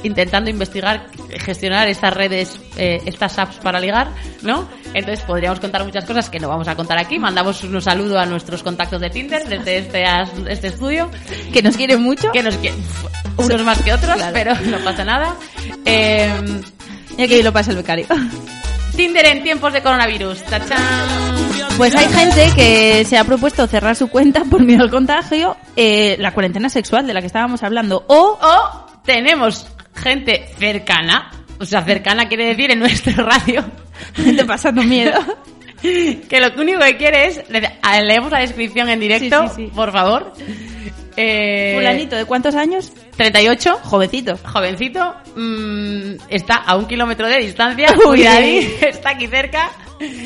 [0.05, 1.07] intentando investigar,
[1.41, 4.09] gestionar estas redes, eh, estas apps para ligar,
[4.43, 4.69] ¿no?
[4.95, 7.19] Entonces podríamos contar muchas cosas que no vamos a contar aquí.
[7.19, 10.05] Mandamos un saludo a nuestros contactos de Tinder desde este,
[10.49, 11.11] este estudio.
[11.53, 12.31] que nos quieren mucho.
[12.31, 12.73] que nos que-
[13.37, 15.35] unos más que otros, pero no pasa nada.
[15.85, 16.31] Eh,
[17.19, 18.07] Y aquí lo pasa el becario.
[18.97, 20.43] Tinder en tiempos de coronavirus.
[20.45, 20.79] ¡Tachán!
[21.77, 26.15] Pues hay gente que se ha propuesto cerrar su cuenta por miedo al contagio, eh,
[26.21, 31.83] la cuarentena sexual de la que estábamos hablando, o O tenemos gente cercana, o sea,
[31.85, 33.65] cercana quiere decir en nuestro radio,
[34.15, 35.19] gente pasando miedo.
[35.83, 37.43] que lo único que quiere es,
[38.03, 39.73] leemos la descripción en directo, Sí, sí, sí.
[39.75, 40.33] por favor.
[41.17, 42.93] Eh, Fulanito, ¿de cuántos años?
[43.17, 44.37] 38, Jovencito.
[44.39, 49.71] jovencito, mm, está a un kilómetro de distancia, cuidadín, está aquí cerca.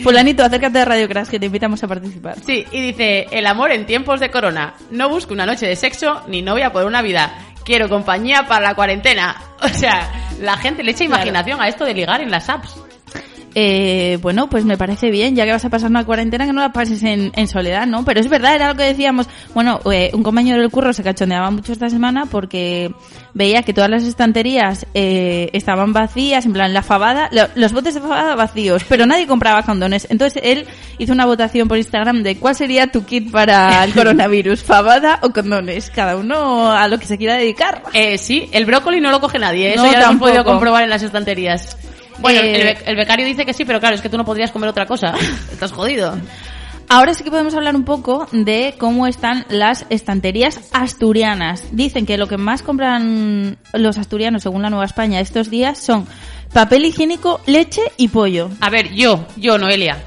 [0.02, 2.36] Fulanito, acércate a Radio Crash que te invitamos a participar.
[2.44, 4.74] Sí, y dice, el amor en tiempos de corona.
[4.90, 7.32] No busco una noche de sexo ni novia por una vida.
[7.68, 9.36] Quiero compañía para la cuarentena.
[9.60, 10.08] O sea,
[10.40, 11.16] la gente le echa Claro.
[11.16, 12.80] imaginación a esto de ligar en las apps.
[13.60, 16.60] Eh, bueno, pues me parece bien, ya que vas a pasar una cuarentena, que no
[16.60, 18.04] la pases en, en soledad, ¿no?
[18.04, 19.26] Pero es verdad, era lo que decíamos.
[19.52, 22.92] Bueno, eh, un compañero del curro se cachondeaba mucho esta semana porque
[23.34, 27.94] veía que todas las estanterías eh, estaban vacías, en plan la fabada, lo- los botes
[27.94, 30.06] de fabada vacíos, pero nadie compraba condones.
[30.08, 30.64] Entonces él
[30.98, 35.30] hizo una votación por Instagram de cuál sería tu kit para el coronavirus, fabada o
[35.30, 37.82] condones, cada uno a lo que se quiera dedicar.
[37.92, 39.74] Eh, sí, el brócoli no lo coge nadie.
[39.74, 40.28] Eso No, ya lo hemos tampoco.
[40.30, 41.76] podido comprobar en las estanterías.
[42.20, 44.24] Bueno, Eh, el, be- el becario dice que sí, pero claro, es que tú no
[44.24, 45.14] podrías comer otra cosa.
[45.52, 46.16] Estás jodido.
[46.90, 51.64] Ahora sí que podemos hablar un poco de cómo están las estanterías asturianas.
[51.72, 56.06] Dicen que lo que más compran los asturianos, según la Nueva España, estos días son
[56.52, 58.48] papel higiénico, leche y pollo.
[58.62, 59.98] A ver, yo, yo, Noelia.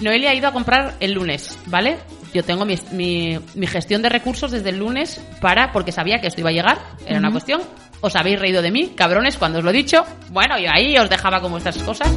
[0.00, 1.98] Noelia ha ido a comprar el lunes, ¿vale?
[2.34, 6.26] Yo tengo mi, mi, mi gestión de recursos desde el lunes para, porque sabía que
[6.26, 7.60] esto iba a llegar, era una cuestión.
[8.04, 10.04] Os habéis reído de mí, cabrones, cuando os lo he dicho.
[10.30, 12.08] Bueno, yo ahí os dejaba como estas cosas.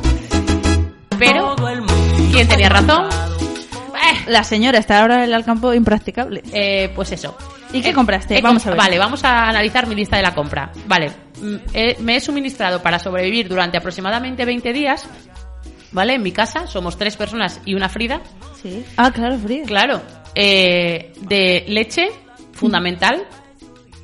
[1.17, 1.55] Pero,
[2.31, 3.07] ¿quién tenía razón?
[3.07, 6.43] Eh, La señora está ahora en el campo impracticable.
[6.51, 7.35] eh, pues eso.
[7.73, 8.37] ¿Y qué Eh, compraste?
[8.37, 8.77] he Vamos comp- a ver.
[8.77, 10.71] Vale, vamos a analizar mi lista de la compra.
[10.87, 11.09] Vale,
[11.41, 15.07] mm, eh, me he suministrado para sobrevivir durante aproximadamente 20 días.
[15.93, 16.15] ¿Vale?
[16.15, 18.21] En mi casa somos tres personas y una Frida.
[18.61, 18.85] Sí.
[18.97, 19.63] Ah, claro, frío.
[19.65, 20.01] Claro.
[20.35, 22.09] eh, de leche,
[22.51, 23.23] fundamental,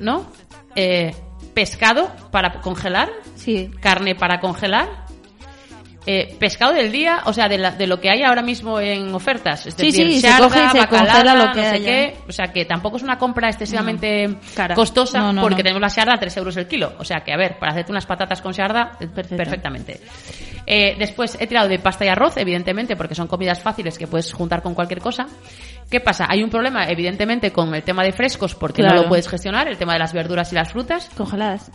[0.00, 0.26] ¿no?
[0.74, 1.14] Eh,
[1.54, 3.70] pescado para congelar, Sí.
[3.80, 5.03] carne para congelar.
[6.06, 9.14] Eh, pescado del día, o sea, de, la- de lo que hay ahora mismo en
[9.14, 9.66] ofertas.
[9.66, 12.14] Es Sí, decir, sí, se coge y se bacalada, congela lo que no sé qué.
[12.28, 14.74] O sea, que tampoco es una compra excesivamente Cara.
[14.74, 16.92] costosa No, porque tenemos la xarda a 3 euros el kilo.
[16.98, 19.36] O sea, que a ver, para hacerte unas patatas con xarda, eh, Perfecto.
[19.36, 20.00] perfectamente.
[20.66, 24.32] Eh, después he tirado de pasta y arroz, evidentemente, porque son comidas fáciles que puedes
[24.32, 25.26] juntar con cualquier cosa.
[25.90, 26.26] ¿Qué pasa?
[26.28, 28.96] Hay un problema, evidentemente, con el tema de frescos porque Claro.
[28.96, 31.10] no lo puedes gestionar, el tema de las verduras y las frutas.
[31.16, 31.70] Congeladas.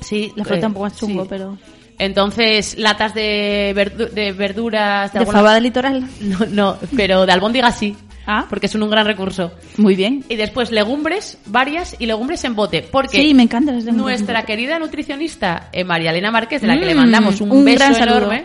[0.00, 1.28] Sí, La fruta eh, un poco más chungo, sí.
[1.30, 1.58] pero...
[1.98, 5.12] Entonces, latas de, verdu- de verduras...
[5.12, 6.04] ¿De alguna- fabada litoral?
[6.20, 7.94] No, no, pero de albóndigas sí.
[8.26, 8.46] Ah.
[8.48, 9.52] Porque son un gran recurso.
[9.76, 10.24] Muy bien.
[10.30, 12.82] Y después legumbres, varias, y legumbres en bote.
[12.82, 16.86] Porque Sí, me encantan las nuestra querida nutricionista, eh, María Elena Márquez, de la que
[16.86, 18.44] le Mm, mandamos un, un beso enorme,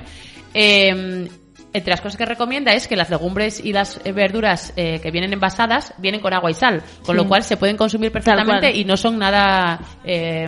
[0.53, 1.27] eh,
[1.71, 5.11] entre las cosas que recomienda es que las legumbres y las eh, verduras eh, que
[5.11, 7.21] vienen envasadas vienen con agua y sal, con Sí.
[7.21, 10.47] lo cual se pueden consumir perfectamente y no son nada, eh,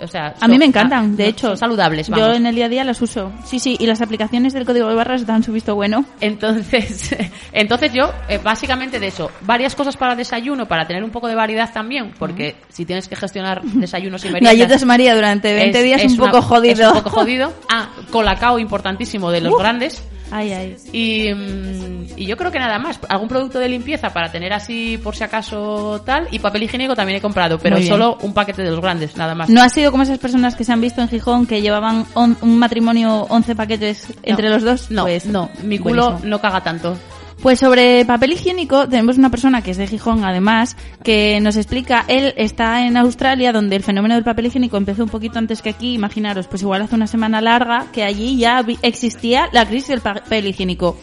[0.00, 1.46] o sea, A mí son- me encantan, ah, de no, hecho.
[1.48, 2.08] son saludables.
[2.08, 2.36] Yo Vamos.
[2.36, 3.32] en el día a día las uso.
[3.46, 6.04] Sí, sí, y las aplicaciones del código de barras dan su visto bueno.
[6.20, 7.16] Entonces,
[7.52, 11.34] entonces yo, eh, básicamente de eso, varias cosas para desayuno, para tener un poco de
[11.34, 14.52] variedad también, porque si tienes que gestionar desayunos y meriendas...
[14.52, 16.88] Galletas María durante 20 días un una- poco jodido.
[16.90, 17.52] Es un poco jodido.
[17.70, 19.60] Ah, colacao importantísimo de los Uf.
[19.60, 20.02] grandes.
[20.30, 20.76] Ay, ay.
[20.92, 22.98] Y, mm, y yo creo que nada más.
[23.08, 26.28] Algún producto de limpieza para tener así por si acaso tal.
[26.30, 29.48] Y papel higiénico también he comprado, pero solo un paquete de los grandes, nada más.
[29.48, 32.36] No ha sido como esas personas que se han visto en Gijón que llevaban on-
[32.42, 34.90] un matrimonio 11 paquetes entre los dos.
[34.90, 36.30] No, Pues, no, mi culo buenísimo.
[36.30, 36.96] no caga tanto.
[37.42, 42.04] Pues sobre papel higiénico tenemos una persona que es de Gijón además que nos explica,
[42.08, 45.70] él está en Australia donde el fenómeno del papel higiénico empezó un poquito antes que
[45.70, 50.00] aquí, imaginaros, pues igual hace una semana larga que allí ya existía la crisis del
[50.00, 50.96] papel higiénico.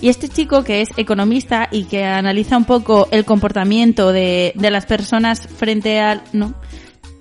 [0.00, 4.70] Y este chico que es economista y que analiza un poco el comportamiento de, de
[4.70, 6.54] las personas frente al, no,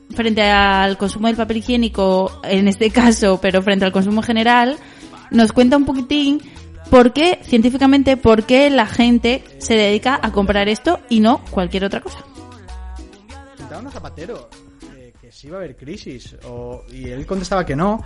[0.10, 4.77] frente al consumo del papel higiénico en este caso, pero frente al consumo general,
[5.32, 6.41] nos cuenta un poquitín
[6.89, 11.86] por qué, científicamente, por qué la gente se dedica a comprar esto y no cualquier
[11.86, 12.19] otra cosa.
[16.89, 18.04] Eh, y él contestaba que no.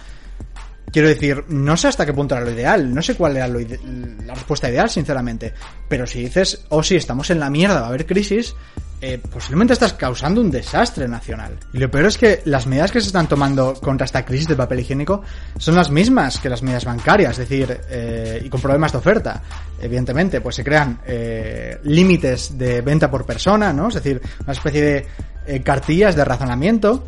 [0.91, 3.59] Quiero decir, no sé hasta qué punto era lo ideal, no sé cuál era lo
[3.61, 3.79] ide-
[4.25, 5.53] la respuesta ideal, sinceramente.
[5.87, 8.53] Pero si dices, oh sí, estamos en la mierda, va a haber crisis,
[8.99, 11.57] eh, posiblemente estás causando un desastre nacional.
[11.73, 14.57] Y lo peor es que las medidas que se están tomando contra esta crisis del
[14.57, 15.21] papel higiénico
[15.57, 19.41] son las mismas que las medidas bancarias, es decir, eh, y con problemas de oferta.
[19.81, 23.87] Evidentemente, pues se crean eh, límites de venta por persona, ¿no?
[23.87, 25.07] Es decir, una especie de
[25.47, 27.07] eh, cartillas de razonamiento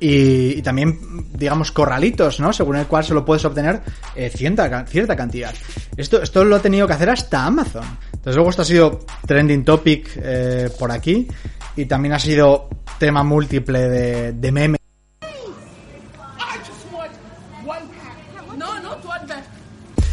[0.00, 0.98] y, y también,
[1.34, 2.52] digamos, corralitos, ¿no?
[2.52, 3.82] Según el cual solo puedes obtener
[4.16, 5.54] eh, cierta, cierta cantidad.
[5.96, 7.84] Esto, esto lo ha tenido que hacer hasta Amazon.
[8.06, 11.28] Entonces luego esto ha sido trending topic eh, por aquí
[11.76, 14.80] y también ha sido tema múltiple de, de memes.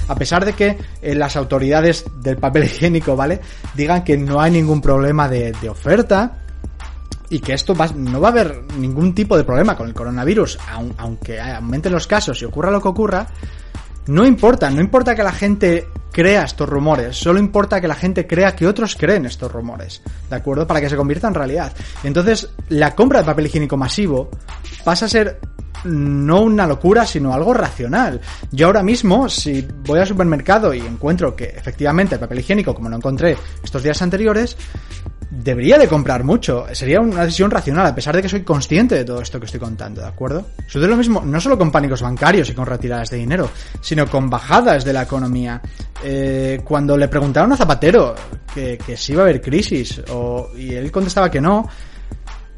[0.10, 3.41] A pesar de que eh, las autoridades del papel higiénico, ¿vale?
[3.76, 6.45] Digan que no hay ningún problema de, de oferta
[7.30, 10.58] y que esto va- no va a haber ningún tipo de problema con el coronavirus,
[10.74, 13.28] aun- aunque aumenten los casos y ocurra lo que ocurra,
[14.08, 18.26] no importa, no importa que la gente crea estos rumores, solo importa que la gente
[18.26, 20.66] crea que otros creen estos rumores, ¿de acuerdo?
[20.66, 21.74] Para que se convierta en realidad.
[22.04, 24.30] Entonces, la compra de papel higiénico masivo
[24.86, 25.40] pasa a ser
[25.84, 28.20] no una locura, sino algo racional.
[28.52, 32.90] Yo ahora mismo, si voy al supermercado y encuentro que efectivamente el papel higiénico, como
[32.90, 34.58] lo encontré estos días anteriores,
[35.30, 36.66] debería de comprar mucho.
[36.74, 39.60] Sería una decisión racional, a pesar de que soy consciente de todo esto que estoy
[39.60, 40.48] contando, ¿de acuerdo?
[40.68, 43.50] Sucede lo mismo, no solo con pánicos bancarios y con retiradas de dinero,
[43.82, 45.62] sino con bajadas de la economía.
[46.04, 48.16] Eh, cuando le preguntaron a Zapatero
[48.54, 51.68] que, que si iba a haber crisis, o, y él contestaba que no,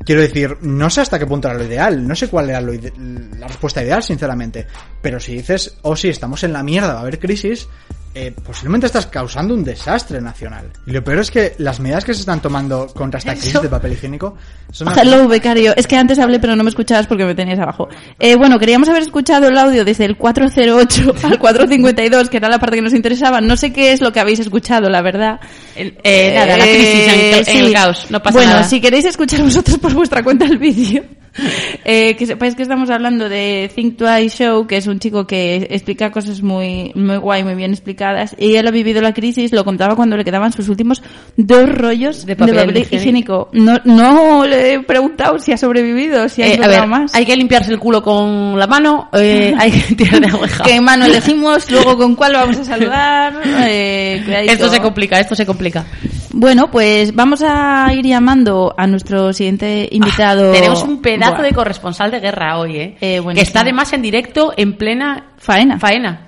[0.05, 2.73] Quiero decir, no sé hasta qué punto era lo ideal, no sé cuál era lo
[2.73, 2.93] ide-
[3.37, 4.65] la respuesta ideal, sinceramente.
[5.01, 7.67] Pero si dices, oh sí, estamos en la mierda, va a haber crisis,
[8.15, 10.65] eh, posiblemente estás causando un desastre nacional.
[10.87, 13.61] Y lo peor es que las medidas que se están tomando contra esta crisis Eso.
[13.61, 14.35] de papel higiénico
[14.71, 14.87] son...
[14.97, 15.73] Hello, becario.
[15.75, 17.87] Es que antes hablé, pero no me escuchabas porque me tenías abajo.
[18.17, 22.59] Eh, bueno, queríamos haber escuchado el audio desde el 408 al 452, que era la
[22.59, 23.41] parte que nos interesaba.
[23.41, 25.39] No sé qué es lo que habéis escuchado, la verdad.
[25.75, 28.63] eh, nada, la crisis en el- en el caos, no pasa bueno, nada.
[28.63, 31.03] si queréis escuchar vosotros por vuestra cuenta el vídeo.
[31.85, 35.67] Eh, que sepáis que estamos hablando de Think Twice Show, que es un chico que
[35.71, 38.35] explica cosas muy, muy guay, muy bien explicadas.
[38.37, 41.01] Y él ha vivido la crisis, lo contaba cuando le quedaban sus últimos
[41.37, 43.49] dos rollos de papel, higiénico.
[43.53, 47.15] No, no le he preguntado si ha sobrevivido, si ha Eh, ver, más.
[47.15, 50.63] hay que limpiarse el culo con la mano, eh, hay que tirar de oveja.
[50.63, 51.71] ¿Qué mano elegimos?
[51.71, 53.41] Luego con cuál vamos a saludar.
[53.67, 54.45] Eh.
[54.47, 55.85] Esto se complica, esto se complica.
[56.31, 60.51] Bueno, pues vamos a ir llamando a nuestro siguiente invitado.
[60.51, 61.43] Ah, Tenemos un pedazo Buah.
[61.49, 62.97] de corresponsal de guerra hoy, ¿eh?
[62.99, 63.47] que buenísimo.
[63.47, 65.77] está además en directo en plena faena.
[65.79, 66.27] Faena.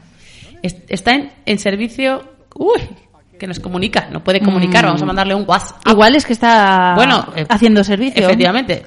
[0.62, 2.30] Es- Está en, en servicio.
[2.56, 2.80] Uy,
[3.40, 4.88] que nos comunica, no puede comunicar, Mm.
[4.88, 5.82] vamos a mandarle un WhatsApp.
[5.88, 8.24] Igual es que está Bueno, eh, haciendo servicio.
[8.24, 8.84] Efectivamente.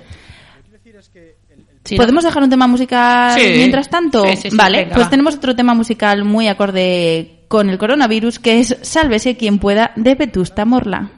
[1.85, 2.03] Sí, ¿no?
[2.03, 3.47] ¿Podemos dejar un tema musical Sí.
[3.57, 4.25] mientras tanto?
[4.37, 5.11] Sí, vale, venga, pues va.
[5.11, 10.15] tenemos otro tema musical muy acorde con el coronavirus, que es Sálvese quien pueda, de
[10.15, 11.11] Vetusta Morla.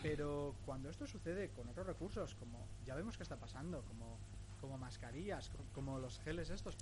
[0.00, 4.16] Pero cuando esto sucede con otros recursos, como ya vemos que está pasando, como,
[4.60, 6.76] como mascarillas, co- como los geles estos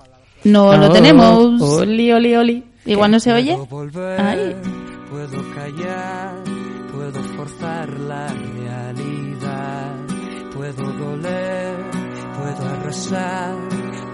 [0.46, 1.60] No lo Oh, tenemos.
[1.62, 2.64] Oli, oli, oli.
[2.86, 3.54] Igual no se oye.
[3.56, 4.56] Puedo volver, Ay.
[5.10, 6.34] puedo callar,
[6.92, 9.94] puedo forzar la realidad,
[10.54, 11.76] puedo doler,
[12.38, 13.56] puedo arrasar,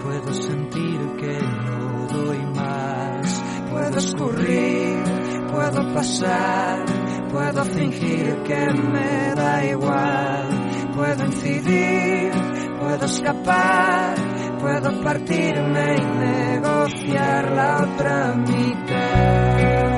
[0.03, 5.03] puedo sentir que no doy más, puedo escurrir,
[5.51, 6.83] puedo pasar,
[7.31, 10.47] puedo fingir que me da igual,
[10.95, 12.31] puedo incidir,
[12.79, 14.15] puedo escapar,
[14.63, 19.92] puedo partirme y negociar la otra mitad.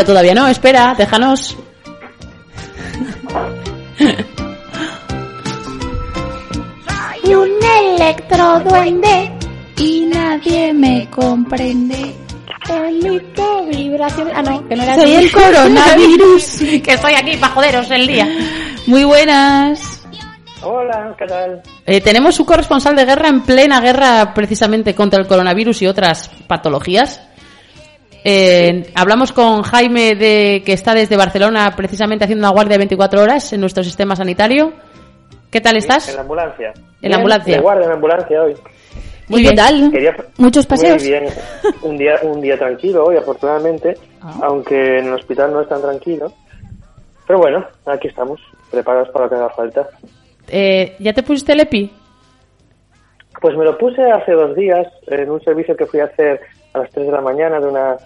[0.00, 1.58] Pero todavía no, espera, déjanos.
[6.88, 7.50] Soy un
[7.84, 9.30] electroduende
[9.76, 12.14] y nadie me comprende.
[12.70, 14.32] Emito vibraciones.
[14.34, 15.24] Ah, no, que no era Soy así.
[15.26, 16.58] el coronavirus.
[16.82, 18.26] que estoy aquí para joderos el día.
[18.86, 20.00] Muy buenas.
[20.62, 21.62] Hola, ¿qué tal?
[21.84, 26.30] Eh, tenemos un corresponsal de guerra en plena guerra precisamente contra el coronavirus y otras
[26.46, 27.20] patologías.
[28.24, 33.22] Eh, hablamos con Jaime de que está desde Barcelona precisamente haciendo una guardia de 24
[33.22, 34.72] horas en nuestro sistema sanitario.
[35.50, 36.14] ¿Qué tal En estás?
[36.14, 36.72] la ambulancia.
[37.02, 37.56] En la ambulancia.
[37.56, 38.54] De guardia en la ambulancia hoy.
[39.28, 39.90] Muy ¿Y qué tal?
[39.92, 41.02] Quería- ¿Muchos paseos?
[41.02, 41.24] Muy bien.
[41.82, 43.94] Un día, un día tranquilo hoy, afortunadamente.
[44.20, 44.34] Ah.
[44.42, 46.32] Aunque en el hospital no es tan tranquilo.
[47.26, 49.88] Pero bueno, aquí estamos, preparados para lo que haga falta.
[50.48, 51.92] Eh, ¿Ya te pusiste el EPI?
[53.40, 56.40] Pues me lo puse hace dos días en un servicio que fui a hacer
[56.72, 57.96] a las 3 de la mañana de una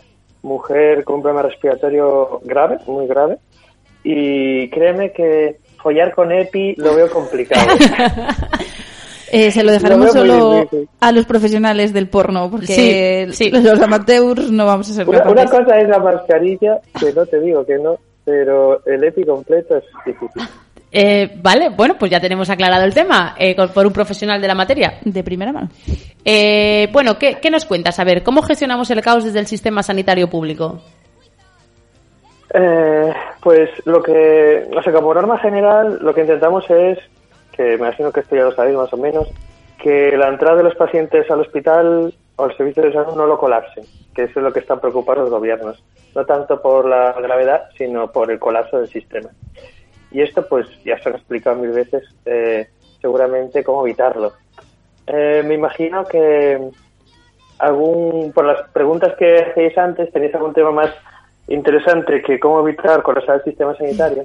[0.42, 3.38] mujer con un problema respiratorio grave, muy grave.
[4.02, 7.66] Y créeme que follar con EPI lo veo complicado.
[9.36, 10.68] Eh, se lo dejaremos Lo solo
[11.00, 13.50] a los profesionales del porno, porque Sí, sí.
[13.50, 17.40] los amateurs no vamos a ser Una, una cosa es la mascarilla, que no te
[17.40, 20.42] digo que no, pero el EPI completo es difícil.
[20.96, 24.46] Eh, vale, bueno, pues ya tenemos aclarado el tema eh, con- por un profesional de
[24.46, 24.98] la materia.
[25.04, 25.68] De primera mano.
[26.24, 27.98] Eh, bueno, ¿qué, qué nos cuentas?
[27.98, 30.80] A ver, ¿cómo gestionamos el caos desde el sistema sanitario público?
[32.54, 36.98] Eh, pues lo que, o sea, como norma general, lo que intentamos es,
[37.52, 39.28] que me imagino que esto ya lo sabéis más o menos,
[39.82, 43.36] que la entrada de los pacientes al hospital o al servicio de salud no lo
[43.38, 45.82] colapsen, que eso es lo que están preocupados los gobiernos,
[46.14, 49.30] no tanto por la gravedad, sino por el colapso del sistema.
[50.14, 52.68] Y esto, pues, ya se han explicado mil veces, eh,
[53.02, 54.32] seguramente cómo evitarlo.
[55.08, 56.70] Eh, me imagino que
[57.58, 60.90] algún, por las preguntas que hacéis antes, tenéis algún tema más
[61.48, 64.24] interesante que cómo evitar colapsar el sistema sanitario.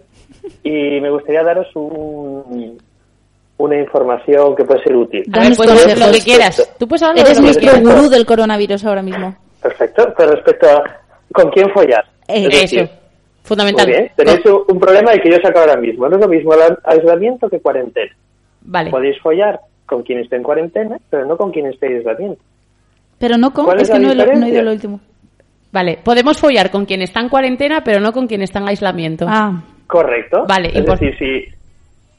[0.63, 2.77] Y me gustaría daros un,
[3.57, 5.21] una información que puede ser útil.
[5.33, 6.75] A ver, Danos pues lo que quieras.
[6.77, 9.35] Tú puedes hablar de Eres lo que nuestro gurú del coronavirus ahora mismo.
[9.59, 10.13] Perfecto.
[10.15, 10.83] Pero respecto a
[11.33, 12.05] con quién follar.
[12.27, 12.93] Eh, Es decir, Eso,
[13.49, 13.87] fundamental.
[13.87, 14.11] Muy bien.
[14.15, 16.07] Tenéis un un problema y que yo saco ahora mismo.
[16.07, 18.15] No es lo mismo el aislamiento que cuarentena.
[18.61, 18.91] Vale.
[18.91, 22.41] Podéis follar con quien esté en cuarentena, pero no con quien esté en aislamiento.
[23.17, 25.01] Pero no con, ¿Cuál es es que no he, no he oído lo último.
[25.71, 29.25] Vale, podemos follar con quien está en cuarentena, pero no con quien está en aislamiento.
[29.27, 30.45] Ah, Correcto.
[30.47, 31.45] Vale, Es decir, si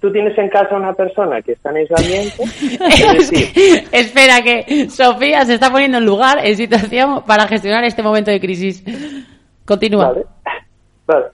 [0.01, 5.45] tú tienes en casa una persona que está en aislamiento, es decir, Espera, que Sofía
[5.45, 8.85] se está poniendo en lugar, en situación para gestionar este momento de crisis.
[9.65, 10.09] Continúa.
[10.09, 10.25] Vale.
[11.11, 11.27] Vale.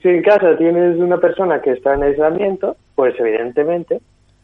[0.00, 4.00] Si en casa tienes una persona que está en aislamiento, pues evidentemente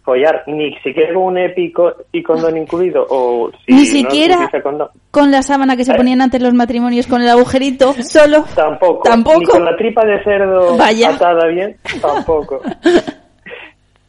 [0.07, 5.33] follar ni siquiera con un épico y condón incluido o si Ni siquiera condón, con
[5.33, 8.45] la sábana que se ponían antes los matrimonios con el agujerito, solo.
[8.55, 9.03] tampoco.
[9.03, 9.41] Tampoco.
[9.41, 11.11] Ni con la tripa de cerdo Vaya.
[11.11, 12.61] atada bien, tampoco.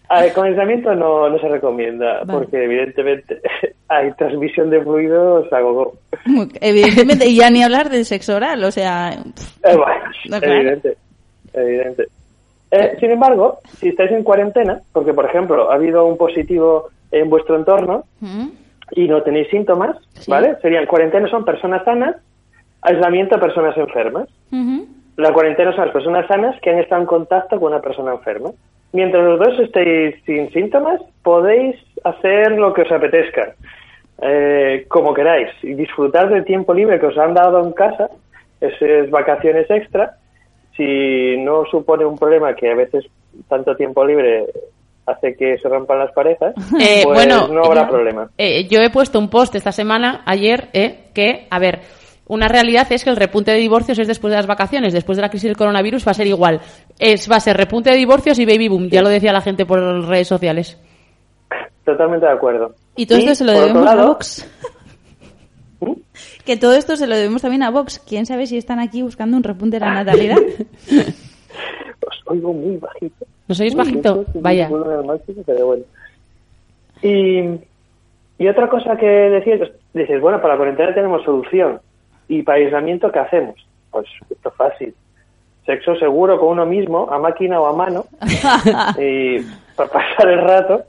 [0.09, 2.39] A ver, con aislamiento no, no se recomienda, Vale.
[2.39, 3.41] porque evidentemente
[3.89, 5.93] hay transmisión de fluidos a gogo.
[6.61, 10.53] Evidentemente, y ya ni hablar del sexo oral, o sea, Eh, bueno, No, claro.
[10.53, 10.97] evidente,
[11.53, 12.05] evidente.
[12.71, 17.29] Eh, sin embargo, si estáis en cuarentena, porque por ejemplo ha habido un positivo en
[17.29, 18.47] vuestro entorno ¿Mm?
[18.91, 20.29] y no tenéis síntomas, Sí.
[20.31, 20.55] ¿vale?
[20.61, 22.15] Serían cuarentena son personas sanas,
[22.81, 24.27] aislamiento personas enfermas.
[25.17, 28.51] La cuarentena son las personas sanas que han estado en contacto con una persona enferma.
[28.93, 33.53] Mientras los dos estéis sin síntomas, podéis hacer lo que os apetezca,
[34.21, 38.09] eh, como queráis, y disfrutar del tiempo libre que os han dado en casa,
[38.61, 40.15] esas vacaciones extra,
[40.75, 43.05] si no supone un problema que a veces
[43.47, 44.45] tanto tiempo libre
[45.05, 48.29] hace que se rompan las parejas, Eh, pues bueno, no habrá problema.
[48.37, 51.79] Eh, yo he puesto un post esta semana, ayer, eh, que, a ver,
[52.27, 55.21] una realidad es que el repunte de divorcios es después de las vacaciones, después de
[55.21, 56.59] la crisis del coronavirus va a ser igual.
[56.99, 59.65] Es, va a ser repunte de divorcios y baby boom, ya lo decía la gente
[59.65, 60.77] por redes sociales.
[61.85, 62.75] Totalmente de acuerdo.
[62.97, 64.51] Y todo esto se lo debemos a Vox.
[65.79, 65.93] ¿Mm?
[66.45, 67.99] Que todo esto se lo debemos también a Vox.
[67.99, 70.37] ¿Quién sabe si están aquí buscando un repunte de la natalidad?
[72.07, 73.25] Os oigo muy bajito.
[73.47, 74.25] ¿Nos oís Muy bajito?
[74.35, 74.69] Vaya.
[75.45, 75.83] pero bueno.
[77.01, 77.43] Y,
[78.37, 81.79] y otra cosa que decías, dices, bueno, para la cuarentena tenemos solución.
[82.27, 83.55] ¿Y para aislamiento qué hacemos?
[83.91, 84.95] Pues esto es fácil.
[85.65, 88.05] Sexo seguro con uno mismo, a máquina o a mano.
[88.99, 89.39] y
[89.75, 90.83] para pasar el rato,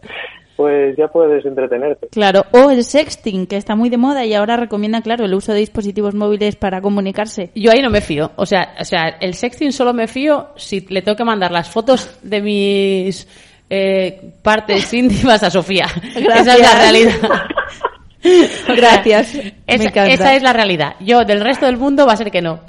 [0.57, 2.09] pues ya puedes entretenerte.
[2.09, 5.53] Claro, o el sexting, que está muy de moda y ahora recomienda, claro, el uso
[5.53, 7.51] de dispositivos móviles para comunicarse.
[7.55, 8.33] Yo ahí no me fío.
[8.37, 11.71] O sea, o sea, el sexting solo me fío si le tengo que mandar las
[11.71, 13.29] fotos de mis
[13.71, 15.87] eh, partes íntimas a Sofía.
[16.17, 17.13] Esa es la realidad.
[18.77, 19.35] Gracias.
[19.67, 20.95] Esa, es la realidad.
[21.01, 22.61] Yo, del resto del mundo, va a ser que no.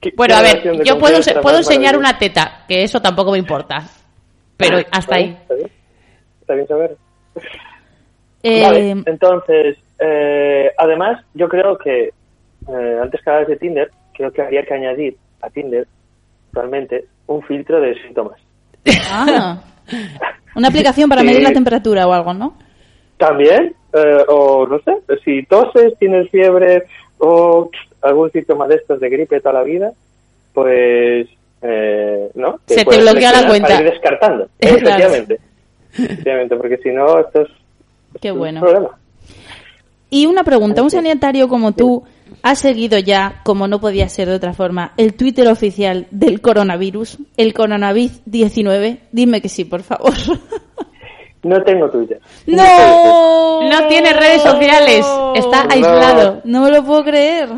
[0.00, 3.82] ¿Qué- Bueno, a ver, yo puedo, puedo enseñar una teta, que eso tampoco me importa.
[4.56, 5.36] Pero hasta ahí.
[5.42, 5.70] Está bien,
[6.40, 6.96] está bien saber.
[8.42, 12.10] Eh, Vale, entonces, eh, además, yo creo que,
[12.68, 15.86] eh, antes que hablas de Tinder, creo que habría que añadir a Tinder,
[16.48, 18.38] actualmente, un filtro de síntomas.
[19.10, 19.62] ah,
[20.54, 22.56] una aplicación para medir la temperatura o algo, ¿no?
[23.16, 26.84] También, eh, o no sé, si toses, tienes fiebre
[27.18, 27.70] o
[28.02, 29.92] algún síntoma de estos de gripe toda la vida,
[30.52, 31.28] pues,
[31.62, 32.58] eh, ¿no?
[32.66, 33.68] Que Se te bloquea la cuenta.
[33.68, 35.38] Para ir descartando, efectivamente.
[35.96, 37.48] Efectivamente, porque si no, esto es,
[38.20, 38.60] Qué es bueno.
[38.60, 38.98] un problema.
[40.10, 42.04] Y una pregunta, un sanitario como tú
[42.42, 47.18] ha seguido ya, como no podía ser de otra forma, el Twitter oficial del coronavirus,
[47.36, 48.98] el coronavirus 19.
[49.12, 50.12] Dime que sí, por favor.
[51.44, 52.18] No tengo Twitter.
[52.46, 53.62] ¡No!
[53.70, 56.40] No tiene redes sociales, está aislado.
[56.44, 57.48] No me lo puedo creer.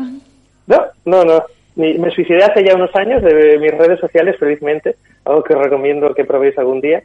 [0.67, 1.43] No, no, no.
[1.75, 6.13] Me suicidé hace ya unos años de mis redes sociales, felizmente, algo que os recomiendo
[6.13, 7.01] que probéis algún día.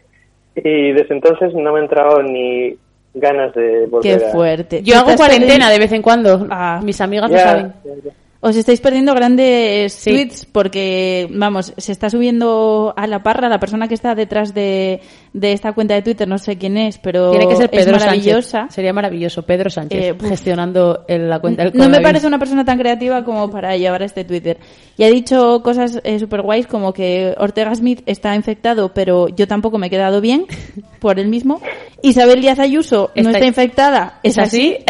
[0.57, 2.74] Y desde entonces no me han entrado ni
[3.14, 4.30] ganas de Qué volver a...
[4.30, 4.83] fuerte.
[4.83, 6.47] Yo hago cuarentena de vez en cuando.
[6.51, 6.80] Ah.
[6.83, 7.72] Mis amigas lo Ya, saben.
[7.85, 8.11] ya, ya.
[8.45, 10.11] Os estáis perdiendo grandes Sí.
[10.11, 15.01] tweets porque, vamos, se está subiendo a la parra la persona que está detrás de,
[15.32, 17.99] de esta cuenta de Twitter, no sé quién es, pero Tiene que ser es Pedro
[18.01, 18.51] maravillosa.
[18.62, 18.74] Sánchez.
[18.74, 22.64] Sería maravilloso, Pedro Sánchez, Eh, gestionando el- la cuenta del No me parece una persona
[22.64, 24.59] tan creativa como para llevar este Twitter.
[24.99, 29.47] Y ha dicho cosas eh, super guays como que Ortega Smith está infectado, pero yo
[29.47, 30.47] tampoco me he quedado bien
[30.99, 31.61] por él mismo.
[32.03, 34.78] Isabel Díaz Ayuso no Está- está infectada, es ¿Es así?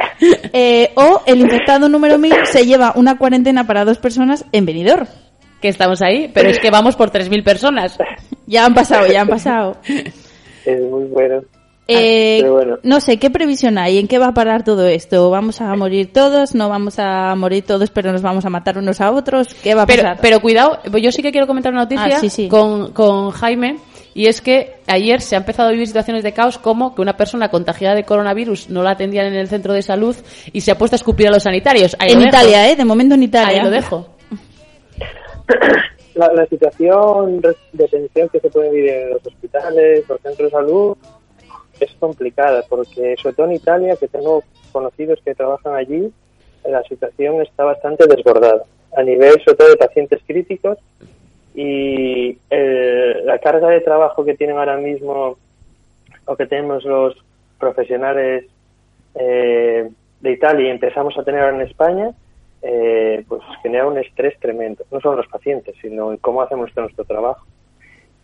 [0.52, 5.06] Eh, o el infectado número 1000 se lleva una cuarentena para dos personas en Benidorm.
[5.60, 7.98] que estamos ahí, pero es que vamos por 3.000 personas.
[8.46, 9.76] Ya han pasado, ya han pasado.
[10.64, 11.42] Es muy bueno.
[11.88, 12.78] Eh, Pero bueno.
[12.82, 13.98] No sé, ¿qué previsión hay?
[13.98, 15.30] ¿En qué va a parar todo esto?
[15.30, 16.54] ¿Vamos a morir todos?
[16.56, 19.54] ¿No vamos a morir todos, pero nos vamos a matar unos a otros?
[19.62, 20.18] ¿Qué va a Pero, pasar?
[20.20, 22.48] pero cuidado, yo sí que quiero comentar una noticia Ah, sí, sí.
[22.48, 23.76] Con, con Jaime,
[24.16, 27.18] y es que ayer se ha empezado a vivir situaciones de caos como que una
[27.18, 30.16] persona contagiada de coronavirus no la atendían en el centro de salud
[30.54, 31.94] y se ha puesto a escupir a los sanitarios.
[31.98, 32.30] Ahí en lo dejo.
[32.30, 32.76] Italia, ¿eh?
[32.76, 33.58] De momento en Italia.
[33.58, 34.08] Ahí lo dejo.
[36.14, 40.50] La, la situación de tensión que se puede vivir en los hospitales, los centros de
[40.50, 40.96] salud,
[41.78, 44.42] es complicada, porque sobre todo en Italia, que tengo
[44.72, 46.10] conocidos que trabajan allí,
[46.64, 48.62] la situación está bastante desbordada,
[48.96, 50.78] a nivel sobre todo de pacientes críticos,
[51.56, 55.38] y eh, la carga de trabajo que tienen ahora mismo,
[56.26, 57.16] o que tenemos los
[57.58, 58.44] profesionales
[59.14, 59.88] eh,
[60.20, 62.10] de Italia y empezamos a tener ahora en España,
[62.60, 67.04] eh, pues genera un estrés tremendo, no solo los pacientes, sino en cómo hacemos nuestro
[67.06, 67.46] trabajo.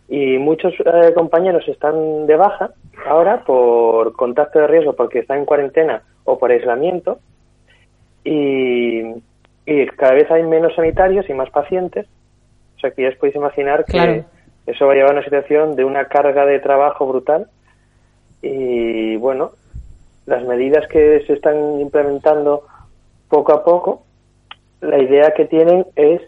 [0.07, 2.69] Y muchos eh, compañeros están de baja
[3.07, 7.17] ahora por contacto de riesgo porque están en cuarentena o por aislamiento
[8.23, 9.01] y,
[9.65, 12.05] y cada vez hay menos sanitarios y más pacientes.
[12.83, 14.25] Sea que ya os podéis imaginar que Claro.
[14.67, 17.47] eso va a llevar a una situación de una carga de trabajo brutal
[18.41, 19.51] y bueno,
[20.25, 22.63] las medidas que se están implementando
[23.29, 24.03] poco a poco,
[24.81, 26.21] la idea que tienen es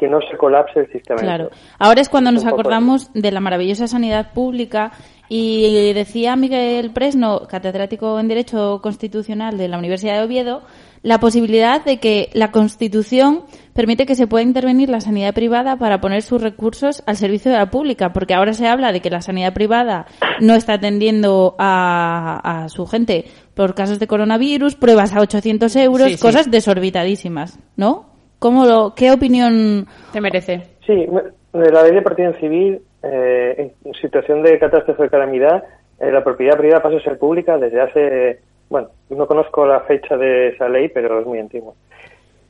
[0.00, 1.20] que no se colapse el sistema.
[1.20, 1.50] Claro.
[1.78, 4.92] Ahora es cuando nos acordamos de la maravillosa sanidad pública
[5.28, 10.62] y decía Miguel Presno, catedrático en Derecho Constitucional de la Universidad de Oviedo,
[11.02, 13.44] la posibilidad de que la Constitución
[13.74, 17.58] permite que se pueda intervenir la sanidad privada para poner sus recursos al servicio de
[17.58, 20.06] la pública, porque ahora se habla de que la sanidad privada
[20.40, 26.08] no está atendiendo a, a su gente por casos de coronavirus, pruebas a 800 euros,
[26.08, 26.22] Sí, sí.
[26.22, 28.09] cosas desorbitadísimas, ¿no?
[28.40, 30.62] ¿Cómo lo, ¿Qué opinión Te merece.
[30.86, 31.06] Sí,
[31.52, 35.62] de la ley de protección civil, eh, en situación de catástrofe o calamidad,
[36.00, 40.16] eh, la propiedad privada pasa a ser pública desde hace, bueno, no conozco la fecha
[40.16, 41.74] de esa ley, pero es muy antigua.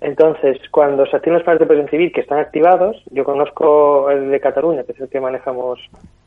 [0.01, 4.31] Entonces, cuando se activan los planes de protección civil que están activados, yo conozco el
[4.31, 5.81] de Cataluña, que es el que manejamos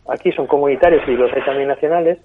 [0.09, 2.19] aquí, son comunitarios y los hay también nacionales,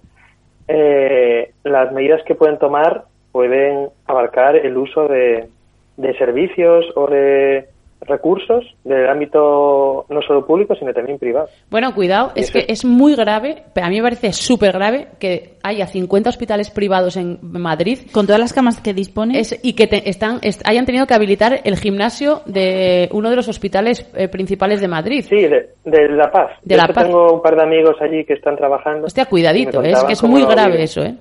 [0.67, 5.49] eh, las medidas que pueden tomar pueden abarcar el uso de,
[5.99, 7.67] de servicios o de
[8.01, 11.49] recursos del ámbito no solo público, sino también privado.
[11.69, 15.09] Bueno, cuidado, Y es que es muy grave, pero a mí me parece súper grave
[15.19, 19.41] que haya 50 hospitales privados en Madrid con todas las camas que dispone?
[19.41, 23.37] es- y que te- están, est- hayan tenido que habilitar el gimnasio de uno de
[23.37, 25.25] los hospitales eh, principales de Madrid.
[25.29, 26.53] Sí, de, de La Paz.
[26.63, 27.05] De La hecho, Paz.
[27.05, 29.07] Tengo un par de amigos allí que están trabajando.
[29.09, 30.83] Hostia, cuidadito, me es que es muy grave viven.
[30.85, 31.15] eso, ¿eh?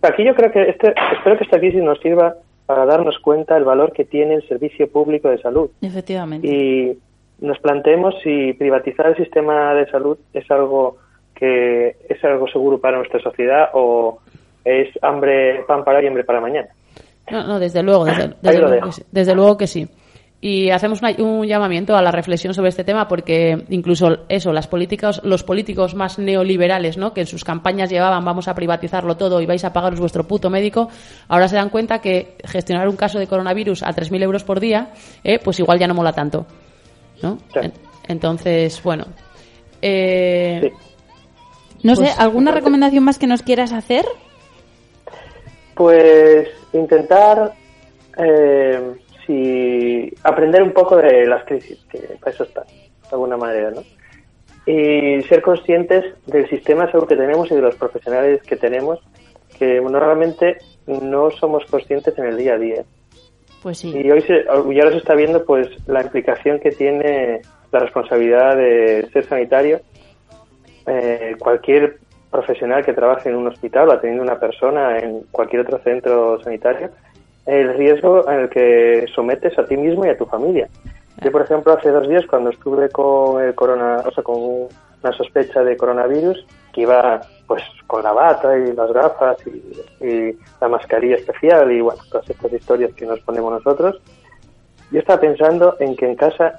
[0.00, 2.34] Aquí yo creo que este, espero que esta crisis nos sirva
[2.66, 6.46] para darnos cuenta del valor que tiene el servicio público de salud Efectivamente.
[6.46, 6.98] y
[7.44, 10.96] nos planteemos si privatizar el sistema de salud es algo
[11.34, 14.20] que es algo seguro para nuestra sociedad o
[14.64, 16.68] es hambre pan para hoy y hambre para mañana.
[17.30, 19.88] No, no, desde luego, desde, desde luego, desde luego que sí.
[20.44, 24.66] Y hacemos una- un llamamiento a la reflexión sobre este tema porque incluso eso, las
[24.66, 27.14] políticas, los políticos más neoliberales, ¿no?
[27.14, 30.50] que en sus campañas llevaban vamos a privatizarlo todo y vais a pagaros vuestro puto
[30.50, 30.88] médico,
[31.28, 34.90] ahora se dan cuenta que gestionar un caso de coronavirus a 3.000 euros por día,
[35.22, 36.44] eh, pues igual ya no mola tanto.
[37.22, 37.38] ¿no?
[37.54, 37.72] En-
[38.08, 39.06] Entonces, bueno.
[39.80, 40.72] eh,
[41.84, 44.04] No sé, Pues- ¿alguna recomendación más que nos quieras hacer?
[45.74, 47.52] Pues intentar
[48.18, 48.94] eh,
[49.26, 53.82] si aprender un poco de las crisis, que para eso está, de alguna manera, ¿no?
[54.64, 59.00] Y ser conscientes del sistema de salud que tenemos y de los profesionales que tenemos,
[59.58, 62.84] que normalmente no somos conscientes en el día a día.
[63.62, 63.92] Pues sí.
[63.94, 68.56] Y hoy se, y ahora se está viendo pues la implicación que tiene la responsabilidad
[68.56, 69.80] de ser sanitario.
[70.86, 71.98] Eh, cualquier
[72.30, 76.42] profesional que trabaje en un hospital o atendiendo a una persona en cualquier otro centro
[76.42, 76.90] sanitario,
[77.46, 80.68] el riesgo en el que sometes a ti mismo y a tu familia.
[81.22, 85.12] Yo, por ejemplo, hace dos días cuando estuve con el corona, o sea, con una
[85.12, 91.16] sospecha de coronavirus, que iba pues con la bata y las gafas y, la mascarilla
[91.16, 94.00] especial y bueno, todas estas historias que nos ponemos nosotros,
[94.90, 96.56] yo estaba pensando en que en casa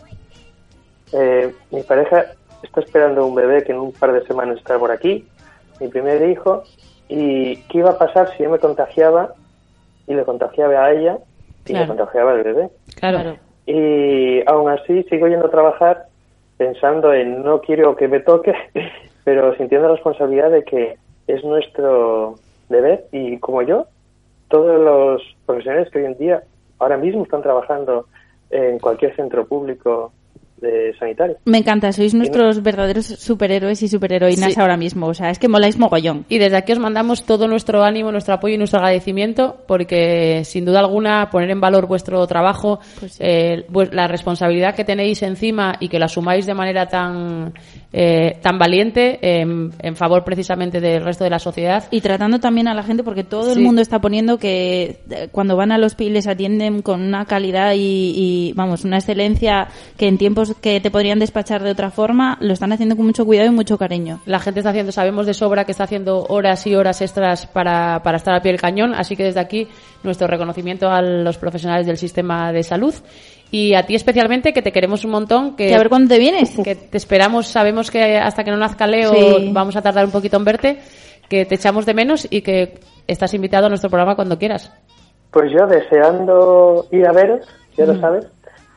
[1.14, 2.26] eh, mi pareja
[2.62, 5.28] está esperando un bebé que en un par de semanas está por aquí,
[5.80, 6.64] mi primer hijo,
[7.10, 9.34] y qué iba a pasar si yo me contagiaba
[10.08, 11.18] y le contagiaba a ella
[11.66, 12.70] y le contagiaba al bebé.
[12.96, 13.38] claro.
[13.66, 16.08] Y aún así sigo yendo a trabajar
[16.58, 18.54] pensando en no quiero que me toque,
[19.24, 20.98] pero sintiendo la responsabilidad de que
[21.28, 22.36] es nuestro
[22.70, 23.86] deber y como yo,
[24.50, 26.44] todos los profesionales que hoy en día
[26.80, 28.08] ahora mismo están trabajando
[28.50, 30.12] en cualquier centro público
[30.64, 31.38] de sanitario.
[31.46, 34.60] Me encanta, sois nuestros verdaderos superhéroes y superheroínas Sí.
[34.60, 35.08] ahora mismo.
[35.08, 36.26] O sea, es que moláis mogollón.
[36.30, 40.66] Y desde aquí os mandamos todo nuestro ánimo, nuestro apoyo y nuestro agradecimiento, porque sin
[40.66, 42.80] duda alguna poner en valor vuestro trabajo,
[43.20, 47.54] eh, vu- la responsabilidad que tenéis encima y que la asumáis de manera tan,
[47.92, 51.84] eh, tan valiente en, en favor precisamente del resto de la sociedad.
[51.92, 55.56] Y tratando también a la gente, porque todo el mundo está poniendo que eh, cuando
[55.56, 60.08] van a los PI les atienden con una calidad y, y, vamos, una excelencia que
[60.08, 63.50] en tiempos que te podrían despachar de otra forma, lo están haciendo con mucho cuidado
[63.50, 64.20] y mucho cariño.
[64.26, 68.02] La gente está haciendo, sabemos de sobra que está haciendo horas y horas extras para,
[68.04, 69.68] para estar al pie del cañón, así que desde aquí
[70.04, 72.94] nuestro reconocimiento a los profesionales del sistema de salud
[73.52, 76.20] y a ti especialmente que te queremos un montón, que, Que a ver cuándo te
[76.20, 76.56] vienes.
[76.64, 79.50] que te esperamos, sabemos que hasta que no nazca Leo Sí.
[79.54, 80.80] vamos a tardar un poquito en verte,
[81.30, 84.72] que te echamos de menos y que estás invitado a nuestro programa cuando quieras.
[85.32, 87.46] Pues yo deseando ir a veros,
[87.78, 88.28] ya lo sabes,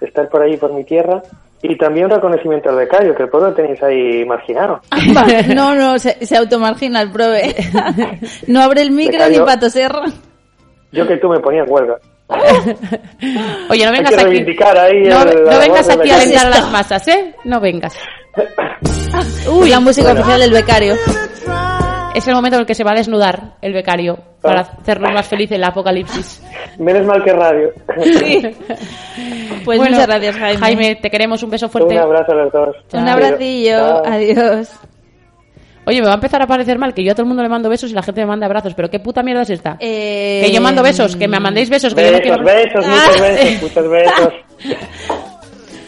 [0.00, 1.22] estar por ahí por mi tierra
[1.62, 4.80] y también reconocimiento al becario, que el pueblo tenéis ahí marginado.
[5.54, 7.54] no, no, se, se automargina el prove.
[8.46, 9.40] no abre el micro Becario.
[9.40, 9.92] ni para toser.
[10.92, 11.96] Yo que tú me ponías huelga.
[13.70, 14.56] Oye, no Hay vengas que aquí.
[14.78, 17.34] ahí no, el- no la vengas aquí a alentar a las masas, ¿eh?
[17.44, 17.94] No vengas.
[19.50, 20.20] Uy, la música Bueno.
[20.20, 20.94] oficial del becario.
[22.16, 25.26] Es el momento en el que se va a desnudar el becario para hacernos más
[25.26, 26.42] felices en el apocalipsis.
[26.78, 27.70] Menos mal que radio.
[29.64, 30.94] Pues Bueno, muchas gracias, Jaime.
[30.96, 31.42] te queremos.
[31.42, 31.94] Un beso fuerte.
[31.94, 32.76] Un abrazo a los dos.
[32.92, 33.76] Un abracillo.
[33.76, 34.02] Chao.
[34.06, 34.70] Adiós.
[35.86, 37.48] Oye, me va a empezar a parecer mal que yo a todo el mundo le
[37.48, 38.74] mando besos y la gente me manda abrazos.
[38.74, 39.76] ¿Pero qué puta mierda es esta?
[39.80, 42.44] Eh, Que yo mando besos, que me mandéis besos, que yo no Besos, quiero...
[42.44, 44.32] besos, muchos besos, muchos besos.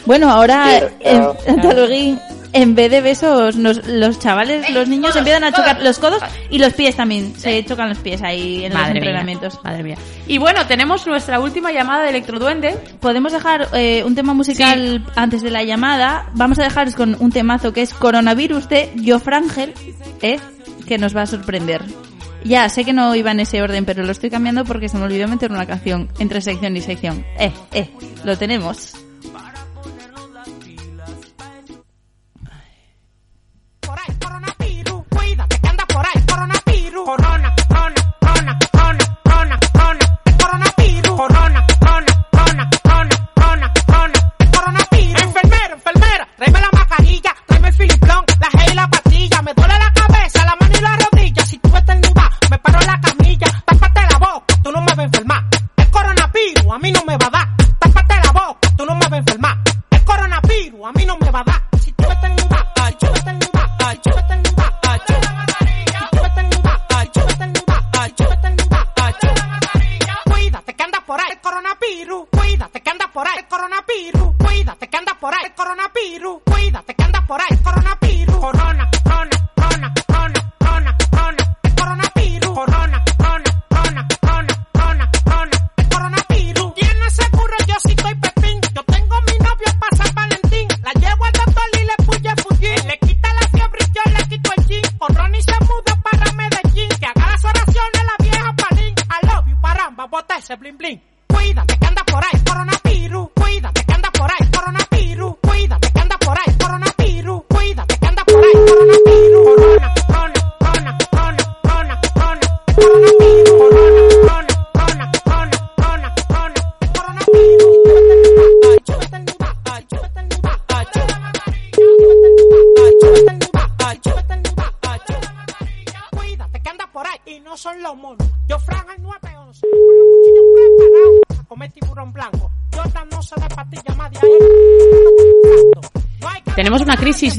[0.05, 0.89] Bueno, ahora, Chao.
[0.99, 1.21] en,
[1.59, 2.19] hasta luego.
[2.51, 6.19] En vez de besos, nos- los chavales, los niños empiezan a chocar los codos
[6.49, 7.33] y los pies también.
[7.37, 9.59] Se chocan los pies ahí en los mía, entrenamientos.
[9.63, 9.97] madre mía.
[10.27, 12.75] Y bueno, tenemos nuestra última llamada de Electroduende.
[12.99, 16.29] Podemos dejar eh, un tema musical antes de la llamada.
[16.33, 19.73] Vamos a dejaros con un temazo que es Coronavirus de Jofrangel,
[20.23, 20.39] ¿eh?
[20.87, 21.83] que nos va a sorprender.
[22.43, 25.03] Ya, sé que no iba en ese orden, pero lo estoy cambiando porque se me
[25.03, 27.23] olvidó meter una canción entre sección y sección.
[27.37, 27.89] Eh, eh,
[28.23, 28.93] lo tenemos.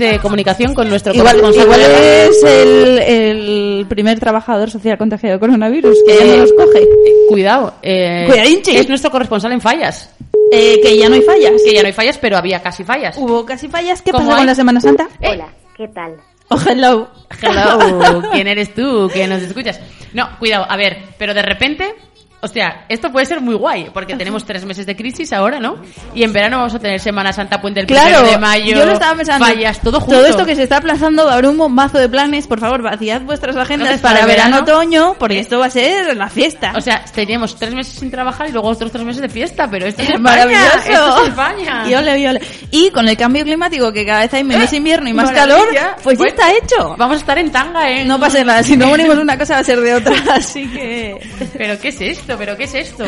[0.01, 5.41] De comunicación con nuestro Igual, corresponsal igual es el, el primer trabajador social contagiado de
[5.41, 6.89] coronavirus que ya no los coge.
[7.29, 7.75] Cuidado.
[7.83, 8.77] Eh, Cuidadinchi.
[8.77, 10.11] Es nuestro corresponsal en fallas.
[10.53, 11.53] Eh, que ya no hay fallas.
[11.65, 13.17] Que ya no hay fallas, pero había casi fallas.
[13.17, 14.03] Hubo casi fallas.
[14.03, 14.41] ¿Qué ¿Cómo pasa hay?
[14.41, 15.09] con la Semana Santa?
[15.23, 16.17] Hola, ¿qué tal?
[16.49, 17.09] Oh, hello.
[17.41, 19.81] Hello, ¿quién eres tú que nos escuchas?
[20.13, 21.95] No, cuidado, a ver, pero de repente,
[22.41, 25.77] hostia, esto puede ser muy guay, porque tenemos tres meses de crisis ahora, ¿no?
[26.15, 28.93] Y en verano vamos a tener Semana Santa, Puente el Claro, de mayo, yo lo
[28.93, 29.45] estaba pensando.
[29.45, 30.17] fallas, todo junto.
[30.17, 32.47] Todo esto que se está aplazando va a haber un bombazo de planes.
[32.47, 36.73] Por favor, vaciad vuestras agendas para, verano, otoño, porque esto va a ser la fiesta.
[36.77, 39.87] O sea, teníamos tres meses sin trabajar y luego otros tres meses de fiesta, pero
[39.87, 40.79] esto es España, Maravilloso.
[40.79, 41.85] esto es España.
[41.89, 42.41] Y ole, y ole.
[42.71, 45.57] Y con el cambio climático, que cada vez hay menos invierno y más Maravilla.
[45.57, 46.95] calor, pues ya está hecho.
[46.97, 48.05] Vamos a estar en tanga, ¿eh?
[48.05, 50.67] No pasa nada, si no morimos de una cosa va a ser de otra, así
[50.69, 51.19] que...
[51.57, 52.30] ¿Pero qué es esto?
[52.39, 53.05] ¿Pero qué es esto?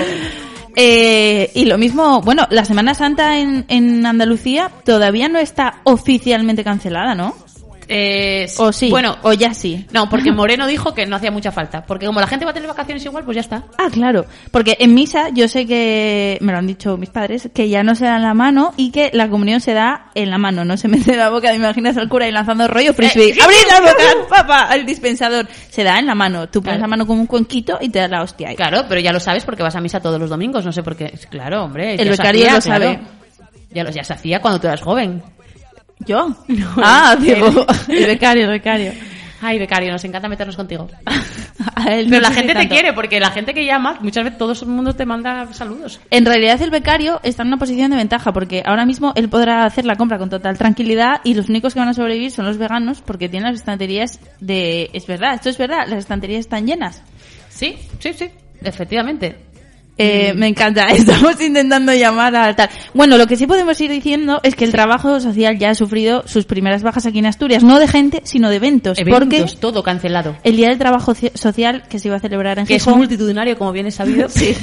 [0.75, 6.65] Eh, y lo mismo, bueno, la Semana Santa en, en Andalucía todavía no está oficialmente
[6.65, 7.35] cancelada, ¿no?
[7.95, 9.87] Eh, O sí, Bueno, o ya sí.
[9.93, 11.85] no, porque Moreno dijo que no hacía mucha falta.
[11.85, 13.65] Porque como la gente va a tener vacaciones igual, pues ya está.
[13.79, 17.69] Ah, claro, porque en misa yo sé que, me lo han dicho mis padres, que
[17.69, 20.39] ya no se da en la mano y que la comunión se da en la
[20.39, 23.31] mano, no se mete la boca, te imaginas al cura ahí lanzando rollo frisbee.
[23.31, 24.69] Eh, ¡Abrid la boca, papá!
[24.75, 26.81] El dispensador se da en la mano, tú pones Claro.
[26.83, 28.57] la mano como un cuenquito y te da la hostia ahí.
[28.57, 30.97] Claro, pero ya lo sabes porque vas a misa todos los domingos, no sé por
[30.97, 31.13] qué.
[31.31, 31.95] Claro, hombre.
[31.95, 32.61] El becario lo claro.
[32.63, 33.01] sabe.
[33.75, 35.23] Ya, lo, ya se hacía cuando tú eras joven.
[36.07, 36.35] ¿Yo?
[36.83, 38.93] ah, digo, el becario, el becario.
[39.45, 40.89] Ay, becario, nos encanta meternos contigo.
[41.85, 44.69] Pero no la gente te quiere, porque la gente que llama, muchas veces todo el
[44.69, 46.01] mundo te manda saludos.
[46.11, 49.65] En realidad el becario está en una posición de ventaja porque ahora mismo él podrá
[49.65, 52.57] hacer la compra con total tranquilidad y los únicos que van a sobrevivir son los
[52.57, 54.91] veganos porque tienen las estanterías de...
[54.93, 57.03] Es verdad, esto es verdad, las estanterías están llenas.
[57.49, 58.31] Sí, sí, sí,
[58.63, 59.52] efectivamente.
[59.99, 62.71] Eh, Me encanta, estamos intentando llamar a tal.
[62.95, 66.23] Bueno, lo que sí podemos ir diciendo es que el trabajo social ya ha sufrido
[66.27, 69.83] sus primeras bajas aquí en Asturias, no de gente, sino de eventos, porque Eventos, todo
[69.83, 70.37] cancelado.
[70.45, 73.57] el Día del Trabajo Ci- Social que se iba a celebrar en Que es multitudinario,
[73.59, 74.29] como bien es sabido.
[74.31, 74.57] Sí.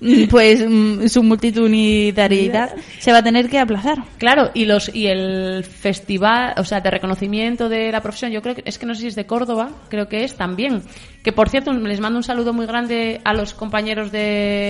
[0.00, 3.98] Mm, pues mm, su multitudinariedad se va a tener que aplazar.
[4.18, 8.54] Claro, y los y el festival, o sea, de reconocimiento de la profesión, yo creo
[8.56, 10.82] que es que no sé si es de Córdoba, creo que es también.
[11.22, 14.61] Que por cierto, les mando un saludo muy grande a los compañeros de,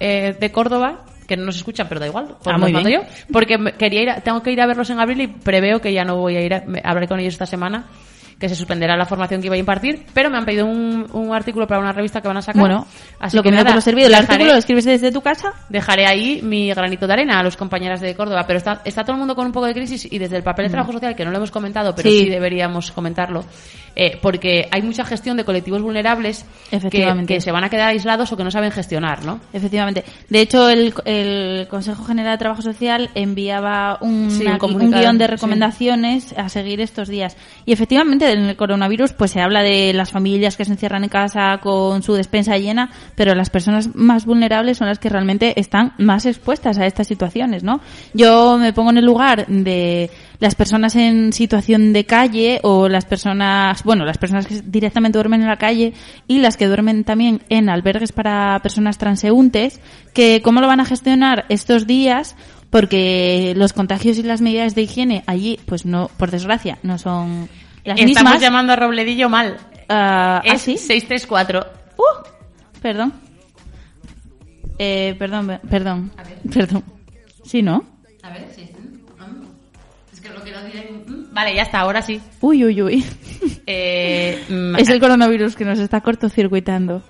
[0.00, 3.00] eh, de Córdoba, que no nos escuchan, pero da igual, pues Ah, los mando yo,
[3.32, 5.92] porque me- quería ir, a- tengo que ir a verlos en abril y preveo que
[5.92, 7.84] ya no voy a ir, a, me- hablaré con ellos esta semana
[8.38, 11.34] que se suspenderá la formación que iba a impartir, pero me han pedido un, un
[11.34, 12.60] artículo para una revista que van a sacar.
[12.60, 12.86] Bueno,
[13.20, 14.06] Así lo que me nada, ha servido.
[14.08, 15.52] El dejaré- artículo lo escribes desde tu casa.
[15.68, 19.12] dejaré ahí mi granito de arena a los compañeras de Córdoba, pero está, está todo
[19.12, 21.24] el mundo con un poco de crisis y desde el papel de trabajo social, que
[21.24, 22.12] no lo hemos comentado, pero Mm.
[22.12, 22.18] Sí.
[22.24, 23.44] sí, deberíamos comentarlo,
[23.96, 27.34] eh, porque hay mucha gestión de colectivos vulnerables que, Efectivamente.
[27.34, 29.40] que se van a quedar aislados o que no saben gestionar, ¿no?
[29.52, 30.04] Efectivamente.
[30.28, 35.18] De hecho, el, el Consejo General de Trabajo Social enviaba un, Sí, un un guion
[35.18, 35.30] de sí.
[35.30, 37.36] recomendaciones a seguir estos días.
[37.64, 41.10] Y efectivamente, en el coronavirus, pues se habla de las familias que se encierran en
[41.10, 45.92] casa con su despensa llena, pero las personas más vulnerables son las que realmente están
[45.98, 47.80] más expuestas a estas situaciones, ¿no?
[48.12, 53.04] Yo me pongo en el lugar de las personas en situación de calle o las
[53.04, 55.94] personas, bueno, las personas que directamente duermen en la calle
[56.26, 59.80] y las que duermen también en albergues para personas transeúntes,
[60.12, 62.36] que cómo lo van a gestionar estos días
[62.70, 67.48] porque los contagios y las medidas de higiene allí, pues no, por desgracia, no son
[67.84, 68.40] las Estamos mismas.
[68.40, 69.56] llamando a Robledillo mal.
[69.88, 70.76] Ah, ¿ah, es sí?
[70.78, 71.66] 634.
[71.96, 72.02] Uh,
[72.80, 73.12] perdón.
[74.78, 76.10] Eh, perdón, perdón.
[76.52, 76.82] Perdón.
[77.44, 77.84] Sí, ¿no?
[78.22, 78.68] A ver, sí.
[80.12, 82.20] Es que lo que no diré- Vale, ya está, ahora sí.
[82.40, 83.04] Uy, uy, uy.
[83.66, 87.02] Eh, mm, Es el coronavirus que nos está cortocircuitando.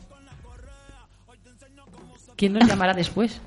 [2.37, 3.41] ¿Quién nos llamará después?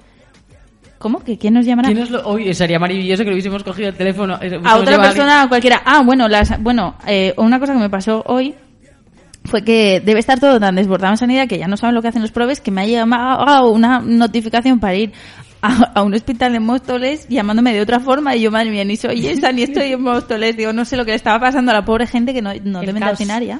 [1.00, 1.20] ¿Cómo?
[1.24, 1.88] ¿Que quién nos llamará?
[1.88, 2.28] ¿Quién nos lo...
[2.32, 4.38] Uy, sería maravilloso que le hubiésemos cogido el teléfono.
[4.42, 5.82] eh, a otra persona a cualquiera.
[5.86, 8.56] Ah, bueno, las, bueno, eh, una cosa que me pasó hoy
[9.46, 12.08] fue que debe estar todo tan desbordado en sanidad que ya no saben lo que
[12.10, 15.14] hacen los probes que me ha llegado una notificación para ir
[15.62, 18.96] a, a un hospital en Móstoles llamándome de otra forma y yo, madre mía, ni
[18.98, 20.58] soy esa ni estoy en Móstoles.
[20.58, 22.80] Digo, no sé lo que le estaba pasando a la pobre gente que no, no
[22.82, 23.60] El deben de ya.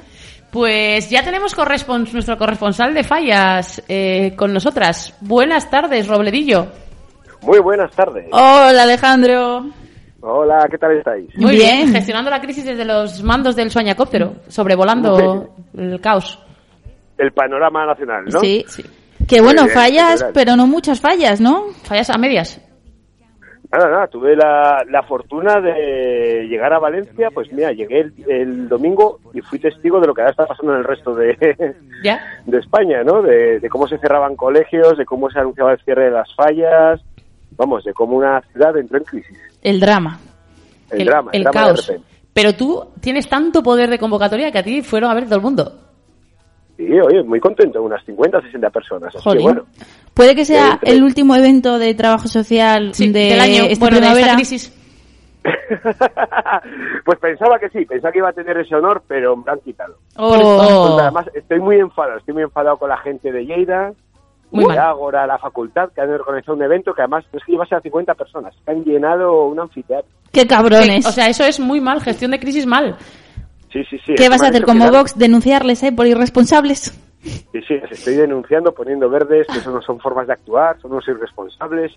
[0.50, 5.14] Pues ya tenemos correspons- nuestro corresponsal de fallas eh, con nosotras.
[5.20, 6.68] Buenas tardes, Robledillo.
[7.42, 8.26] Muy buenas tardes.
[8.32, 9.66] Hola, Alejandro.
[10.20, 11.36] Hola, ¿qué tal estáis?
[11.36, 11.92] Muy bien.
[11.92, 16.42] gestionando la crisis desde los mandos del sueñacóptero, sobrevolando el caos.
[17.16, 18.40] El panorama nacional, ¿no?
[18.40, 18.64] Sí.
[19.28, 21.66] Que bueno, bien, fallas, pero no muchas fallas, ¿no?
[21.84, 22.60] Fallas a medias.
[23.70, 28.68] Nada, nada, tuve la, la fortuna de llegar a Valencia, pues mira, llegué el, el
[28.68, 31.36] domingo y fui testigo de lo que ahora está pasando en el resto de,
[32.02, 32.18] ¿Ya?
[32.46, 33.20] de España, ¿no?
[33.20, 37.02] De, de cómo se cerraban colegios, de cómo se anunciaba el cierre de las fallas,
[37.58, 39.36] vamos, de cómo una ciudad entró en crisis.
[39.60, 40.18] El drama.
[40.90, 41.92] El, el, drama, el drama caos.
[42.32, 45.42] Pero tú tienes tanto poder de convocatoria que a ti fueron a ver todo el
[45.42, 45.72] mundo.
[46.76, 49.14] Sí, oye, muy contento, unas 50 60 personas.
[49.16, 49.66] Así que bueno,
[50.14, 54.00] Puede que sea el último evento de trabajo social Sí, de del año, esta bueno,
[54.00, 54.74] de esta crisis.
[57.04, 59.60] pues pensaba que sí, pensaba que iba a tener ese honor, pero me lo han
[59.60, 59.96] quitado.
[60.16, 60.28] Oh.
[60.28, 63.92] Pues además, estoy muy enfadado, estoy muy enfadado con la gente de Lleida,
[64.50, 64.78] Muy de mal.
[64.78, 67.80] Ágora, la facultad, que han organizado un evento que además no es que llevase a
[67.80, 70.10] 50 personas, que han llenado un anfiteatro.
[70.32, 71.06] Qué cabrones.
[71.06, 72.96] O sea, eso es muy mal, gestión de crisis mal.
[73.72, 74.14] Sí, sí, sí.
[74.16, 75.18] ¿Qué vas a hacer como Vox?
[75.18, 75.92] Denunciarles, ¿eh?
[75.92, 76.98] Por irresponsables.
[77.22, 80.92] Sí, sí, les estoy denunciando, poniendo verdes, que eso no son formas de actuar, son
[80.92, 81.92] unos irresponsables,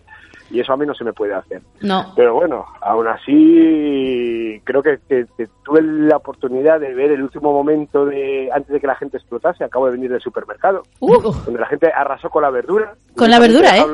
[0.52, 1.62] y eso a mí no se me puede hacer.
[1.82, 2.14] No.
[2.16, 7.52] Pero bueno, aún así creo que, que- que tuve la oportunidad de ver el último
[7.54, 9.64] momento de antes de que la gente explotase.
[9.64, 12.93] Acabo de venir del supermercado, donde la gente arrasó con la verdura.
[13.16, 13.86] Con la verdura, ¿eh?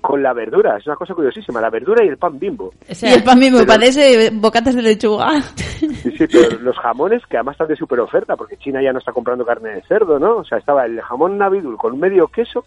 [0.00, 2.70] Con la verdura, es una cosa curiosísima, la verdura y el pan bimbo.
[2.90, 5.40] O sea, y el pan mismo pero- parece bocatas de lechuga.
[5.40, 8.98] Sí, sí, pero los jamones que además están de super oferta, porque China ya no
[8.98, 10.36] está comprando carne de cerdo, ¿no?
[10.36, 12.64] O sea, estaba el jamón navidul con medio queso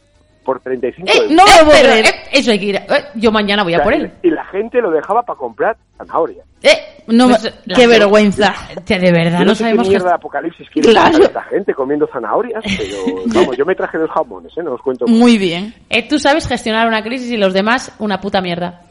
[0.47, 1.31] por 35 Eh, euros.
[1.31, 2.05] no lo creer.
[2.05, 2.77] eh, eso hay que ir.
[2.77, 4.11] a- eh, yo mañana voy O a sea, por él.
[4.23, 6.43] Y la gente lo dejaba para comprar zanahoria.
[6.63, 6.69] Eh,
[7.07, 8.53] No, pues, qué vergüenza.
[8.85, 9.95] De verdad, Yo no sé sabemos qué que...
[9.97, 11.17] mierda de apocalipsis quiere Claro.
[11.23, 14.63] esta gente comiendo zanahorias, pero vamos, yo me traje dos jamones, ¿eh?
[14.63, 15.05] No os cuento.
[15.05, 15.15] más.
[15.17, 15.73] Muy bien.
[15.89, 18.81] Eh, tú sabes gestionar una crisis y los demás una puta mierda.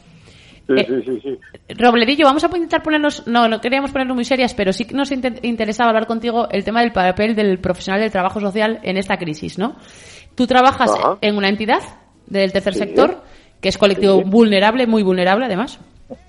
[0.67, 1.75] Sí, eh, sí, sí, sí.
[1.79, 5.13] Robledillo, vamos a intentar ponernos, no, no queríamos ponernos muy serias, pero sí que nos
[5.13, 9.17] inte- interesaba hablar contigo el tema del papel del profesional del trabajo social en esta
[9.17, 9.77] crisis, ¿no?
[10.37, 11.19] Tú trabajas Ajá.
[11.21, 11.81] en una entidad
[12.29, 12.79] del tercer Sí.
[12.81, 13.17] sector,
[13.61, 14.25] que es colectivo Sí.
[14.27, 15.81] vulnerable, muy vulnerable además.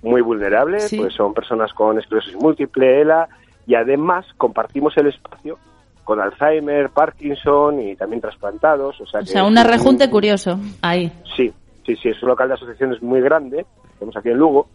[0.01, 0.97] Muy vulnerables, Sí.
[0.97, 3.27] pues son personas con esclerosis múltiple, ELA,
[3.67, 5.59] y además compartimos el espacio
[6.03, 8.99] con Alzheimer, Parkinson y también trasplantados.
[9.01, 10.57] O sea, O que sea, un un- rejunte curioso.
[10.81, 11.11] Ahí.
[11.35, 11.51] Sí,
[11.85, 13.65] sí, sí, es un local de asociaciones muy grande,
[13.99, 14.67] tenemos aquí en Lugo,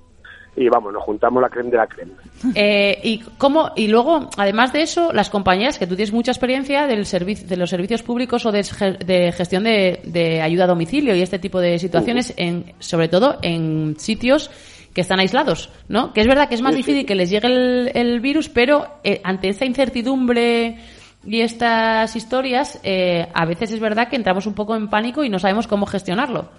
[0.55, 2.13] y vamos, nos juntamos la crema de la crema.
[2.55, 6.87] Eh, y cómo y luego además de eso las compañías que tú tienes mucha experiencia
[6.87, 10.67] del servicio de los servicios públicos o de, ge- de gestión de, de ayuda a
[10.67, 14.51] domicilio y este tipo de situaciones en sobre todo en sitios
[14.93, 16.87] que están aislados no que es verdad que es más Sí, sí.
[16.91, 20.77] difícil que les llegue el, el virus pero eh, ante esta incertidumbre
[21.25, 25.31] y estas historias eh, a veces es verdad que entramos un poco en pánico y
[25.31, 26.51] no sabemos cómo gestionarlo.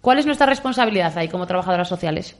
[0.00, 2.36] ¿cuál es nuestra responsabilidad ahí como trabajadoras sociales?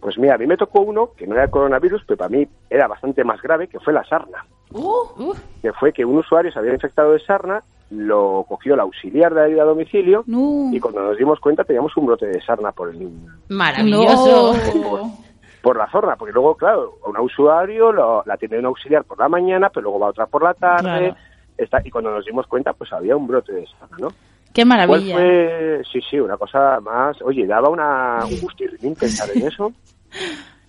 [0.00, 2.46] Pues mira, a mí me tocó uno que no era el coronavirus, pero para mí
[2.70, 4.44] era bastante más grave, que fue la sarna.
[4.72, 9.32] Uf, que fue que un usuario se había infectado de sarna, lo cogió la auxiliar
[9.32, 10.70] de ayuda a domicilio No.
[10.72, 13.08] y cuando nos dimos cuenta teníamos un brote de sarna por el
[13.48, 15.18] maravilloso No.
[15.62, 19.18] por la zona, porque luego, claro, a un usuario lo, la tiene un auxiliar por
[19.18, 21.16] la mañana, pero luego va otra por la tarde, Claro.
[21.56, 24.08] está, y cuando nos dimos cuenta, pues había un brote de sarna, ¿no?
[24.56, 25.14] Qué ¿Cuál maravilla.
[25.16, 25.82] fue?
[25.92, 27.20] Sí, sí, una cosa más.
[27.20, 29.70] Oye, daba una, un gustirrinín pensar en eso.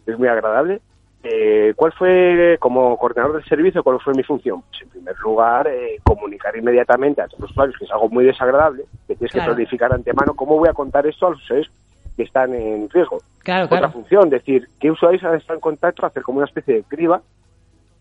[0.05, 0.81] Es muy agradable.
[1.23, 4.61] Eh, ¿Cuál fue, como coordinador del servicio, cuál fue mi función?
[4.69, 8.25] Pues, en primer lugar, eh, comunicar inmediatamente a todos los usuarios, que es algo muy
[8.25, 9.51] desagradable, que tienes Claro.
[9.51, 11.71] que planificar antemano cómo voy a contar esto a los usuarios
[12.17, 13.19] que están en riesgo.
[13.39, 16.73] claro Otra claro función, decir, qué usuarios han estado en contacto, hacer como una especie
[16.75, 17.21] de criba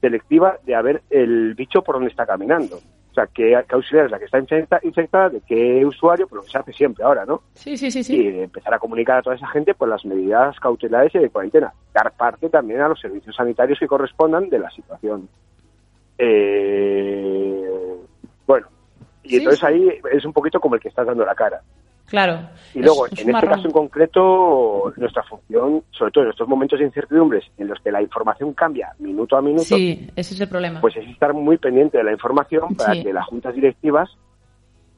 [0.00, 2.80] selectiva de a ver el bicho por dónde está caminando.
[3.16, 6.36] O sea, qué, qué auxiliar es la que está infecta- infectada, de qué usuario, por
[6.36, 7.40] lo que se hace siempre ahora, ¿no?
[7.54, 8.14] Sí, sí, sí, sí.
[8.14, 11.72] Y empezar a comunicar a toda esa gente pues las medidas cautelares y de cuarentena.
[11.94, 15.30] Dar parte también a los servicios sanitarios que correspondan de la situación.
[16.18, 17.96] Eh,
[18.46, 18.66] bueno,
[19.22, 19.66] y Sí, entonces sí.
[19.66, 21.62] ahí es un poquito como el que estás dando la cara.
[22.06, 22.40] Claro.
[22.74, 26.46] Y luego, Es- es en este caso en concreto, nuestra función, sobre todo en estos
[26.48, 30.40] momentos de incertidumbres en los que la información cambia minuto a minuto, Sí, ese es
[30.40, 30.80] el problema.
[30.80, 33.02] pues es estar muy pendiente de la información para Sí.
[33.02, 34.08] que las juntas directivas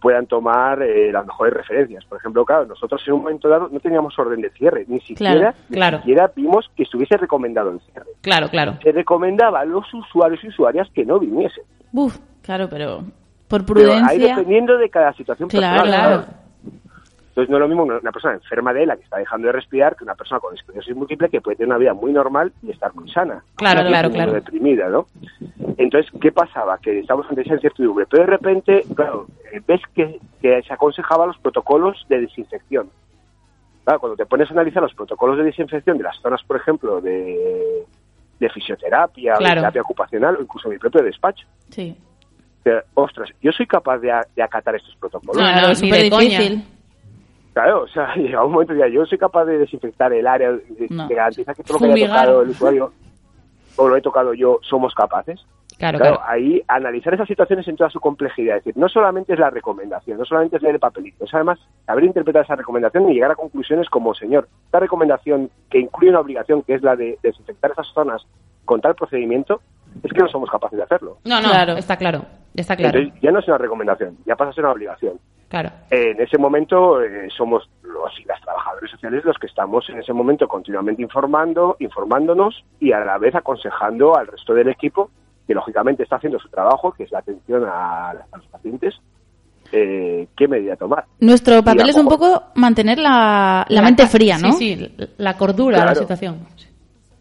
[0.01, 2.05] puedan tomar eh, las mejores referencias.
[2.05, 5.35] Por ejemplo, claro, nosotros en un momento dado no teníamos orden de cierre, ni siquiera,
[5.53, 5.99] Claro, ni claro.
[5.99, 8.07] siquiera vimos que estuviese recomendado el cierre.
[8.21, 8.75] Claro, claro.
[8.83, 11.65] Se recomendaba a los usuarios y usuarias que no viniesen.
[11.93, 13.03] Uf, claro, pero
[13.49, 14.37] por Pero ahí prudencia.
[14.37, 16.07] dependiendo de cada situación Claro, personal.
[16.25, 16.48] claro.
[17.39, 19.95] Entonces no es lo mismo una persona enferma de ELA que está dejando de respirar
[19.95, 22.93] que una persona con esclerosis múltiple que puede tener una vida muy normal y estar
[22.97, 23.45] muy sana.
[23.55, 24.33] Claro, claro, claro.
[24.33, 25.07] deprimida, ¿no?
[25.77, 26.79] Entonces, ¿qué pasaba?
[26.79, 28.07] Que estamos ante esa incertidumbre.
[28.11, 32.91] Pero de repente, claro, eh, ves que, que se aconsejaba los protocolos de desinfección.
[33.85, 37.01] Claro, cuando te pones a analizar los protocolos de desinfección de las zonas, por ejemplo,
[37.01, 37.85] de,
[38.41, 41.97] de fisioterapia, de terapia ocupacional o incluso mi propio despacho, Sí.
[42.95, 45.37] ostras, yo soy capaz de, a- de acatar estos protocolos.
[45.37, 46.39] No, Claro, no, es ni súper coña.
[47.59, 50.87] Claro, o sea, llega un momento ya, yo soy capaz de desinfectar el área, de,
[50.91, 51.09] No.
[51.09, 52.93] de garantizar que todo lo que haya tocado el usuario
[53.77, 55.45] o lo he tocado yo, somos capaces.
[55.77, 56.21] Claro, claro.
[56.25, 58.57] ahí analizar esas situaciones en toda su complejidad.
[58.57, 61.59] Es decir, no solamente es la recomendación, no solamente es leer el papelito, es además
[61.87, 66.21] saber interpretar esa recomendación y llegar a conclusiones como, señor, esta recomendación que incluye una
[66.21, 68.23] obligación que es la de desinfectar esas zonas
[68.65, 69.61] con tal procedimiento,
[70.03, 71.19] es que no somos capaces de hacerlo.
[71.25, 72.23] No, no, está claro.
[72.55, 72.99] Está claro.
[72.99, 75.21] Entonces ya no es una recomendación, ya pasa a ser una obligación.
[75.49, 75.71] Claro.
[75.91, 80.13] En ese momento eh, somos los y las trabajadores sociales los que estamos en ese
[80.13, 85.11] momento continuamente informando, informándonos y a la vez aconsejando al resto del equipo
[85.47, 88.95] que lógicamente está haciendo su trabajo, que es la atención a, a los pacientes,
[89.73, 91.07] eh, qué medida tomar.
[91.21, 94.53] Nuestro papel a es un poco mantener la, la mente fría, ¿no?
[94.53, 96.47] Sí, sí, la cordura de la situación.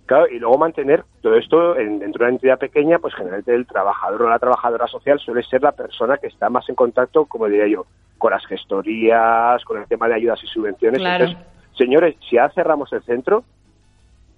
[0.07, 3.67] Claro, y luego mantener todo esto en- dentro de una entidad pequeña, pues generalmente el
[3.67, 7.47] trabajador o la trabajadora social suele ser la persona que está más en contacto, como
[7.47, 7.85] diría yo,
[8.17, 10.99] con las gestorías, con el tema de ayudas y subvenciones.
[11.01, 11.25] Claro.
[11.25, 11.45] Entonces,
[11.77, 13.43] señores, si ahora cerramos el centro,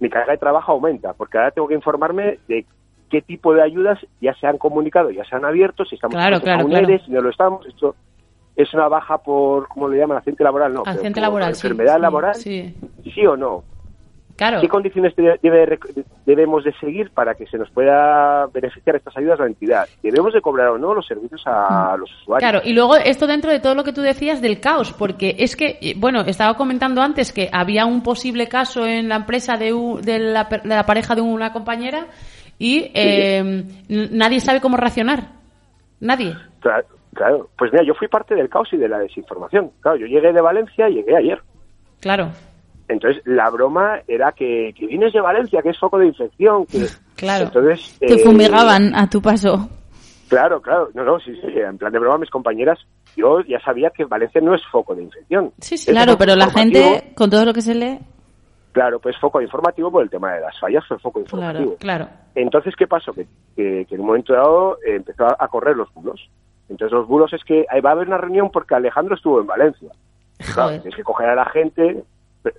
[0.00, 2.66] mi carga de trabajo aumenta, porque ahora tengo que informarme de
[3.08, 6.64] qué tipo de ayudas ya se han comunicado, ya se han abierto, si estamos Claro,
[6.64, 6.72] un.
[6.72, 7.94] ERE, si no lo estamos, esto
[8.56, 10.18] es una baja por, ¿cómo le llaman?
[10.18, 10.82] Accidente laboral, no.
[10.84, 12.74] Accidente por laboral, sí, Enfermedad sí, laboral, sí.
[13.14, 13.62] sí o no.
[14.40, 14.62] Claro.
[14.62, 15.78] ¿Qué condiciones debe-
[16.24, 19.86] debemos de seguir para que se nos pueda beneficiar estas ayudas a la entidad?
[20.02, 22.50] ¿Debemos de cobrar o no los servicios a los usuarios?
[22.50, 25.56] Claro, y luego esto dentro de todo lo que tú decías del caos, porque es
[25.56, 29.74] que, eh, bueno, estaba comentando antes que había un posible caso en la empresa de,
[29.74, 32.06] u- de, la, de la pareja de una compañera
[32.58, 35.32] y eh, nadie sabe cómo reaccionar.
[36.00, 36.34] Nadie.
[36.60, 37.50] Claro, claro.
[37.58, 39.70] Pues mira, yo fui parte del caos y de la desinformación.
[39.80, 41.42] Claro, yo llegué de Valencia, llegué ayer.
[42.00, 42.30] Claro.
[42.90, 46.86] Entonces, la broma era que, que vienes de Valencia, que es foco de infección, que...
[47.14, 47.44] Claro.
[47.44, 49.68] Entonces, Te eh, fumigaban a tu paso.
[50.28, 50.88] Claro, claro.
[50.94, 51.52] No, no, sí, sí.
[51.56, 52.78] En plan de broma, mis compañeras,
[53.16, 55.52] yo ya sabía que Valencia no es foco de infección.
[55.60, 57.98] Sí, Es Claro, pero la gente, con todo lo que se lee,
[58.72, 61.76] Claro, pues foco informativo por el tema de las fallas, fue foco informativo.
[61.78, 62.08] Claro.
[62.34, 63.12] Entonces, ¿qué pasó?
[63.12, 63.26] Que,
[63.56, 66.28] que- que en un momento dado eh, empezó a, correr los bulos.
[66.68, 69.90] Entonces, los bulos es que va a haber una reunión porque Alejandro estuvo en Valencia.
[70.54, 72.04] Claro, tienes que coger a la gente,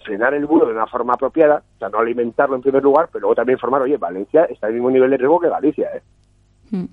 [0.06, 3.22] frenar el bulo de una forma apropiada, o sea, no alimentarlo en primer lugar, pero
[3.22, 6.02] luego también informar, oye, Valencia está al mismo nivel de riesgo que Galicia, ¿eh?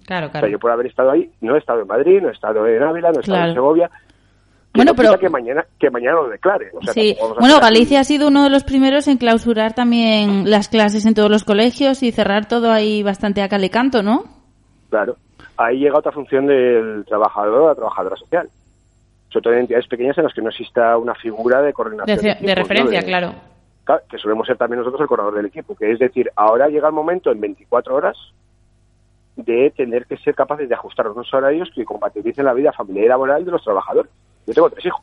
[0.07, 2.33] Claro, O sea, yo por haber estado ahí, no he estado en Madrid, no he
[2.33, 3.49] estado en Ávila, no he estado Claro.
[3.51, 3.91] en Segovia.
[4.75, 6.71] Bueno, pero- Que mañana, que mañana lo declare.
[6.75, 7.17] O sea, sí.
[7.39, 11.31] Bueno, Galicia ha sido uno de los primeros en clausurar también las clases en todos
[11.31, 14.25] los colegios y cerrar todo ahí bastante a calecanto, ¿no?
[14.91, 15.17] Claro.
[15.57, 18.49] Ahí llega otra función del trabajador o la trabajadora social.
[19.31, 22.17] Sobre todo en entidades pequeñas en las que no exista una figura de coordinación.
[22.19, 22.55] de equipos, ¿no?
[22.55, 23.35] referencia, De- claro.
[23.85, 25.75] Claro, que solemos ser también nosotros el coordinador del equipo.
[25.75, 28.17] Que es decir, ahora llega el momento en 24 horas
[29.37, 33.09] de tener que ser capaces de ajustar unos horarios que compatibilicen la vida familiar y
[33.09, 34.11] laboral de los trabajadores.
[34.47, 35.01] Yo tengo tres hijos.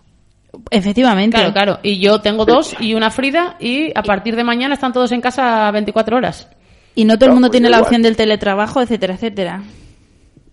[0.71, 1.37] Efectivamente.
[1.37, 1.79] Claro, claro.
[1.83, 5.21] Y yo tengo dos y una Frida y a partir de mañana están todos en
[5.21, 6.49] casa 24 horas.
[6.95, 7.87] Y no todo el mundo pues tiene la igual.
[7.87, 9.61] opción del teletrabajo, etcétera, etcétera.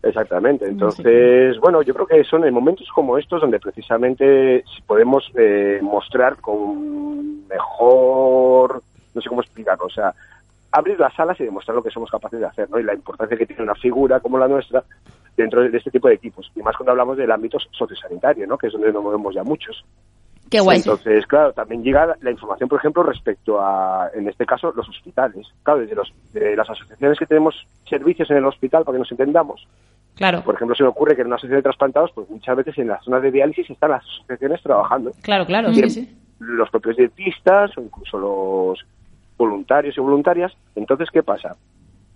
[0.03, 0.67] Exactamente.
[0.67, 6.37] Entonces, bueno, yo creo que son en momentos como estos donde precisamente podemos eh, mostrar
[6.41, 8.83] con mejor,
[9.15, 10.13] no sé cómo explicarlo, o sea,
[10.73, 12.81] abrir las alas y demostrar lo que somos capaces de hacer, ¿no?
[12.81, 14.83] Y la importancia que tiene una figura como la nuestra
[15.37, 16.51] dentro de este tipo de equipos.
[16.57, 18.59] Y más cuando hablamos del ámbito sociosanitario, ¿no?
[18.59, 19.85] Que es donde nos movemos ya muchos.
[20.51, 20.79] Qué guay.
[20.79, 25.47] Entonces, claro, también llega la- información, por ejemplo, respecto a, en este caso, los hospitales.
[25.63, 27.55] Claro, desde los, de las asociaciones que tenemos
[27.89, 29.67] servicios en el hospital, para que nos entendamos.
[30.17, 30.43] Claro.
[30.43, 32.89] Por ejemplo, se me ocurre que en una asociación de trasplantados, pues muchas veces en
[32.89, 35.13] las zonas de diálisis están las asociaciones trabajando.
[35.23, 36.17] Claro, claro, Bien, sí, sí.
[36.39, 38.79] Los propios dietistas o incluso los
[39.37, 40.53] voluntarios y voluntarias.
[40.77, 41.57] Entonces, ¿qué pasa?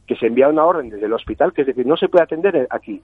[0.06, 2.66] Que se envía una orden desde el hospital, que es decir, no se puede atender
[2.70, 3.02] aquí.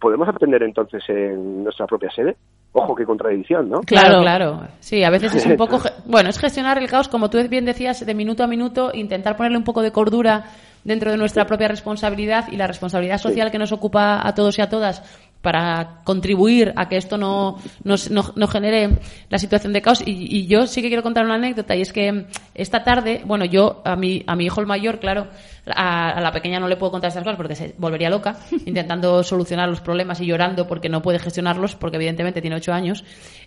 [0.00, 2.36] ¿Podemos atender entonces en nuestra propia sede?
[2.72, 3.80] Ojo, qué contradicción, ¿no?
[3.80, 4.60] Claro, claro.
[4.78, 5.80] Sí, a veces es un poco...
[6.06, 9.58] Bueno, es gestionar el caos, como tú bien decías, de minuto a minuto, intentar ponerle
[9.58, 10.44] un poco de cordura
[10.88, 14.62] dentro de nuestra propia responsabilidad y la responsabilidad social que nos ocupa a todos y
[14.62, 15.02] a todas
[15.40, 17.94] para contribuir a que esto no, no,
[18.34, 18.98] no genere
[19.30, 20.02] la situación de caos.
[20.04, 23.44] Y, y yo sí que quiero contar una anécdota y es que esta tarde, bueno,
[23.44, 25.28] yo a mi, a mi hijo el mayor, claro,
[25.72, 28.36] a, a la pequeña no le puedo contar estas cosas porque se volvería loca,
[28.66, 33.04] intentando solucionar los problemas y llorando porque no puede gestionarlos, porque evidentemente tiene ocho años.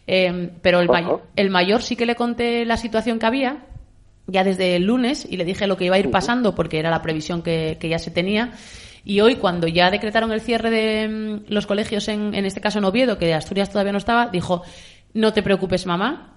[0.08, 1.04] Eh, pero el, may-
[1.36, 3.66] el mayor sí que le conté la situación que había
[4.28, 6.89] ya desde el lunes y le dije lo que iba a ir pasando porque era
[6.89, 8.51] la previsión que, que ya se tenía.
[9.03, 12.80] Y hoy, cuando ya decretaron el cierre de mm, los colegios, en, en este caso
[12.80, 14.63] en Oviedo, que de Asturias todavía no estaba, dijo,
[15.13, 16.31] no te preocupes mamá,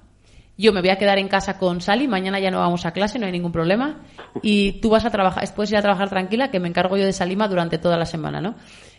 [0.56, 3.18] yo me voy a quedar en casa con Sally, mañana ya no vamos a clase,
[3.18, 4.02] no hay ningún problema,
[4.42, 7.12] y tú vas a trabajar, puedes ir a trabajar tranquila, que me encargo yo de
[7.12, 8.54] Salima durante toda la semana, ¿no?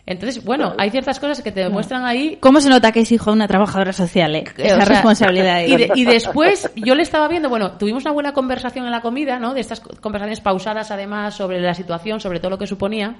[0.08, 3.30] Entonces, bueno, hay ciertas cosas que te demuestran ahí ¿Cómo se nota que es hijo
[3.30, 4.36] de una trabajadora social?
[4.36, 4.44] eh?
[4.56, 5.62] Esa o sea, responsabilidad.
[5.66, 9.00] Y, de- y después, yo le estaba viendo, bueno, tuvimos una buena conversación en la
[9.00, 9.52] comida, ¿no?
[9.52, 13.16] De estas co- conversaciones pausadas, además, sobre la situación, sobre todo lo que suponía.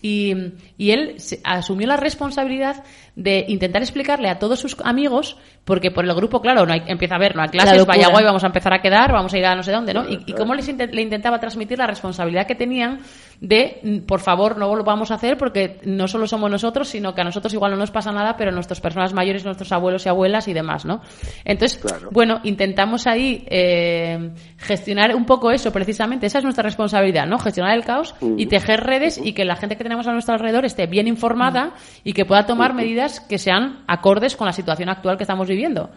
[0.00, 0.34] Y,
[0.78, 2.84] y él asumió la responsabilidad
[3.14, 7.16] de intentar explicarle a todos sus amigos, porque por el grupo, claro, no hay, empieza
[7.16, 9.38] a ver, no hay La clases, vaya guay, vamos a empezar a quedar, vamos a
[9.38, 10.08] ir a no sé dónde, ¿no?
[10.08, 13.00] Y, y cómo les le intentaba transmitir la responsabilidad que tenían
[13.40, 17.14] de, mm, por favor, no lo vamos a hacer porque no solo somos nosotros, sino
[17.14, 20.08] que a nosotros igual no nos pasa nada, pero nuestras personas mayores, nuestros abuelos y
[20.08, 21.02] abuelas y demás, ¿no?
[21.44, 26.26] Entonces, bueno, intentamos ahí eh, gestionar un poco eso, precisamente.
[26.26, 27.38] Esa es nuestra responsabilidad, ¿no?
[27.38, 30.64] Gestionar el caos y tejer redes y que la gente que tenemos a nuestro alrededor
[30.64, 35.16] esté bien informada y que pueda tomar medidas que sean acordes con la situación actual
[35.16, 35.90] que estamos viviendo.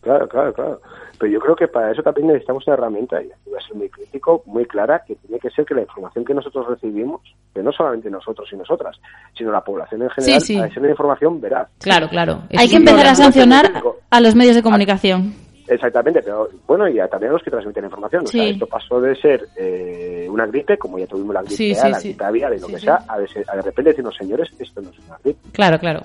[0.00, 0.80] Claro, claro, claro.
[1.18, 3.76] Pero yo creo que para eso también necesitamos una herramienta, y aquí voy a ser
[3.76, 7.20] muy crítico, muy clara, que tiene que ser que la información que nosotros recibimos,
[7.52, 8.96] que no solamente nosotros y nosotras,
[9.36, 10.60] sino la población en general, Sí, sí.
[10.60, 11.68] ha de ser una información veraz.
[11.80, 12.42] Claro, claro.
[12.56, 15.34] Hay que empezar a sancionar a los medios de comunicación.
[15.68, 18.24] Exactamente, pero bueno, y también a los que transmiten información.
[18.24, 21.72] O sea, esto pasó de ser eh, una gripe, como ya tuvimos la gripe Sí,
[21.72, 24.48] A, sí, la gripe aviar y lo que sea, a a de repente decirnos, señores,
[24.58, 25.38] esto no es una gripe.
[25.52, 26.02] Claro, claro.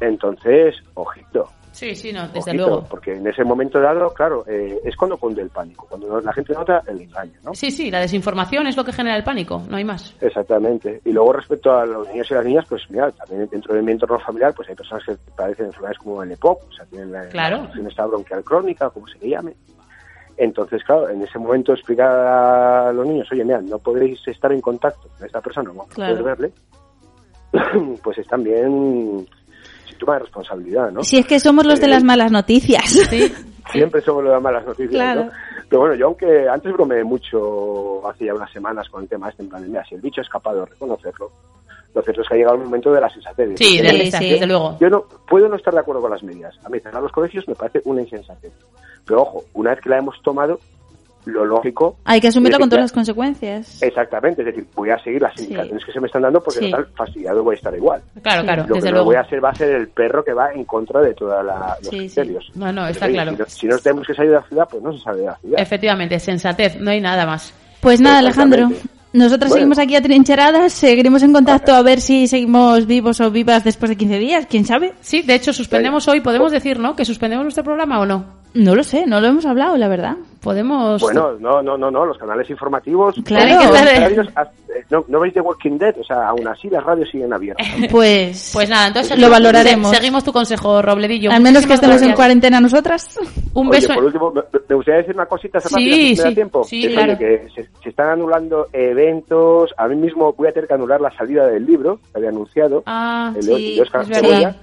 [0.00, 1.50] Entonces, ojito.
[1.72, 2.84] Sí, sí, no, desde luego.
[2.88, 6.52] Porque en ese momento dado, claro, eh, es cuando cunde el pánico, cuando la gente
[6.52, 7.54] nota el engaño, ¿no?
[7.54, 10.14] Sí, sí, la desinformación es lo que genera el pánico, no hay más.
[10.20, 11.00] Exactamente.
[11.04, 13.92] Y luego respecto a los niños y las niñas, pues mira, también dentro de mi
[13.92, 17.28] entorno familiar, pues hay personas que padecen enfermedades como el EPOC, o sea, tienen la,
[17.28, 17.68] Claro.
[17.74, 19.54] la esta bronquial crónica, como se le llame.
[20.36, 24.60] Entonces, claro, en ese momento explicar a los niños, oye, mira, no podéis estar en
[24.60, 26.16] contacto con esta persona, no Claro.
[26.18, 26.52] poder verle,
[28.02, 29.26] pues es también
[30.00, 31.04] síntoma de responsabilidad, ¿no?
[31.04, 32.84] Si es que somos los de Eh, las malas noticias.
[33.72, 35.24] Siempre somos los de malas noticias, Claro.
[35.26, 35.30] ¿no?
[35.68, 39.42] Pero bueno, yo aunque antes bromeé mucho hace ya unas semanas con el tema este,
[39.44, 41.30] en plan, de, mira, si el bicho es capaz de reconocerlo,
[41.94, 43.50] lo cierto es que ha llegado el momento de la sensatez.
[43.56, 44.76] Sí, de- sí, desde luego.
[44.80, 46.56] Yo no puedo no estar de acuerdo con las medidas.
[46.64, 48.52] A mí cerrar los colegios me parece una insensatez.
[49.06, 50.58] Pero ojo, una vez que la hemos tomado,
[51.26, 51.96] lo lógico...
[52.04, 53.82] Hay que asumirlo con todas ya- las consecuencias.
[53.82, 56.70] Exactamente, es decir, voy a seguir las indicaciones que se me están dando porque Sí.
[56.70, 58.02] total, fastidiado voy a estar igual.
[58.22, 59.04] Claro, claro, Lo desde que luego.
[59.06, 61.54] voy a ser va a ser el perro que va en contra de todos los
[61.82, 61.98] Sí, sí.
[61.98, 62.50] criterios.
[62.54, 63.32] No, no, está claro.
[63.32, 65.26] Si no, si no tenemos que salir de la ciudad, pues no se sale de
[65.26, 65.60] la ciudad.
[65.60, 67.52] Efectivamente, sensatez, no hay nada más.
[67.80, 68.68] Pues nada, Alejandro.
[69.12, 69.28] Bueno.
[69.48, 73.96] seguimos aquí atrincheradas, seguiremos en contacto a ver si seguimos vivos o vivas después de
[73.96, 74.92] 15 días, quién sabe.
[75.00, 76.94] Sí, de hecho, suspendemos hoy, ¿podemos decir, no?
[76.94, 78.39] ¿Que suspendemos nuestro programa o no?
[78.54, 80.16] No lo sé, no lo hemos hablado, la verdad.
[80.42, 81.00] Podemos...
[81.02, 83.14] Bueno, no, no, no, no, los canales informativos.
[83.24, 83.60] Claro.
[83.72, 87.08] que radios, eh, no, no veis The Walking Dead, o sea, aún así las radios
[87.10, 87.66] siguen abiertas.
[87.90, 89.90] Pues, Pues nada, entonces lo valoraremos.
[89.90, 91.30] se- seguimos tu consejo, Robledillo.
[91.30, 93.18] Al menos que estemos en cuarentena nosotras.
[93.54, 93.94] Un Oye, beso.
[93.94, 96.64] por último, me, gustaría decir una cosita Sí, rápida, si me da sí, tiempo.
[96.64, 97.18] sí, Que es, claro.
[97.18, 99.70] que se, se están anulando eventos.
[99.76, 102.82] A mí mismo voy a tener que anular la salida del libro que había anunciado.
[102.86, 104.22] Ah, el sí, de Óscar es verdad.
[104.28, 104.56] Cebolla.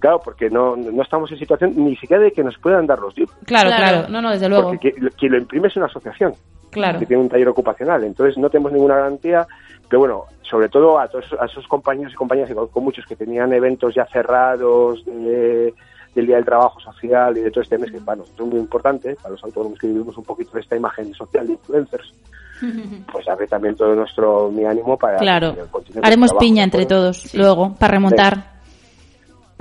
[0.00, 3.16] Claro, porque no, no estamos en situación ni siquiera de que nos puedan dar los
[3.16, 3.36] libros.
[3.44, 3.84] Claro, Claro.
[3.98, 4.70] claro, no, no, desde luego.
[4.70, 6.34] Porque quien, quien lo imprime es una asociación.
[6.70, 7.00] Claro.
[7.00, 8.04] que tiene un taller ocupacional.
[8.04, 9.44] Entonces no tenemos ninguna garantía.
[9.88, 13.16] Pero bueno, sobre todo a todos a esos compañeros y compañeras, y conozco muchos que
[13.16, 15.74] tenían eventos ya cerrados de-
[16.14, 18.60] del Día del Trabajo Social y de todo este mes, que para nosotros es muy
[18.60, 22.14] importante, para los autónomos que vivimos un poquito de esta imagen social de influencers,
[23.12, 25.54] pues abre también todo nuestro mi ánimo para Claro.
[25.72, 28.49] con Haremos piña ¿de entre todos, luego, para remontar.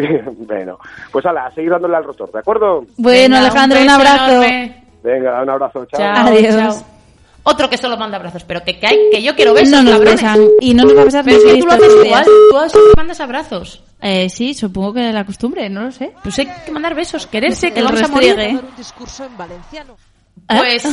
[0.47, 0.79] bueno,
[1.11, 2.85] pues ala, a seguir dándole al rotor, ¿de acuerdo?
[2.97, 4.31] Bueno, Venga, Alejandro, un, beso abrazo.
[4.31, 4.83] enorme.
[5.03, 5.99] Venga, un abrazo, chao.
[5.99, 6.55] Chao, Adiós.
[6.55, 6.85] chao.
[7.43, 9.93] Otro que solo manda abrazos, pero que, que, hay, que yo quiero besos, no nos
[9.93, 10.21] cabrones.
[10.21, 10.39] besan.
[10.59, 12.69] Y no nos va a besar Pero es ni que tú lo haces igual, tú
[12.69, 13.83] siempre mandas abrazos.
[14.01, 16.11] Eh, sí, supongo que la costumbre, no lo sé.
[16.21, 18.35] Pues hay que mandar besos, quererse, que El vamos a morir.
[18.37, 19.95] un discurso en valenciano.
[20.47, 20.83] Pues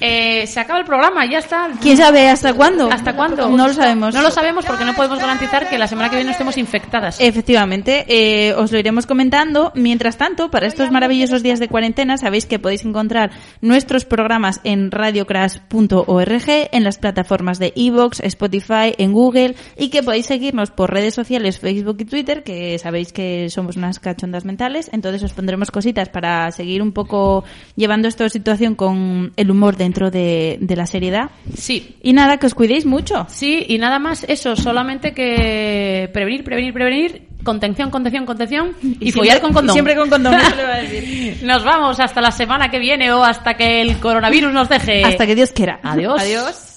[0.00, 1.70] eh, se acaba el programa, ya está.
[1.80, 2.90] ¿Quién sabe hasta cuándo?
[2.90, 3.48] ¿Hasta cuándo?
[3.48, 4.14] No lo sabemos.
[4.14, 7.20] No lo sabemos porque no podemos garantizar que la semana que viene estemos infectadas.
[7.20, 9.72] Efectivamente, eh, os lo iremos comentando.
[9.74, 13.30] Mientras tanto, para estos maravillosos días de cuarentena, sabéis que podéis encontrar
[13.60, 20.26] nuestros programas en radiocrash.org, en las plataformas de Evox, Spotify, en Google, y que podéis
[20.26, 24.90] seguirnos por redes sociales, Facebook y Twitter, que sabéis que somos unas cachondas mentales.
[24.92, 27.44] Entonces os pondremos cositas para seguir un poco
[27.76, 31.30] llevando esta situación con el humor dentro de, de la seriedad.
[31.56, 31.96] Sí.
[32.02, 33.26] Y nada, que os cuidéis mucho.
[33.28, 39.12] Sí, y nada más eso, solamente que prevenir, prevenir, prevenir, contención, contención, contención y, Y
[39.12, 39.72] follar siempre- con condón.
[39.74, 41.38] siempre con condón, eso le iba a decir.
[41.44, 45.04] Nos vamos hasta la semana que viene o hasta que el coronavirus nos deje.
[45.04, 45.78] Hasta que Dios quiera.
[45.82, 46.20] Adiós.
[46.20, 46.70] Adiós.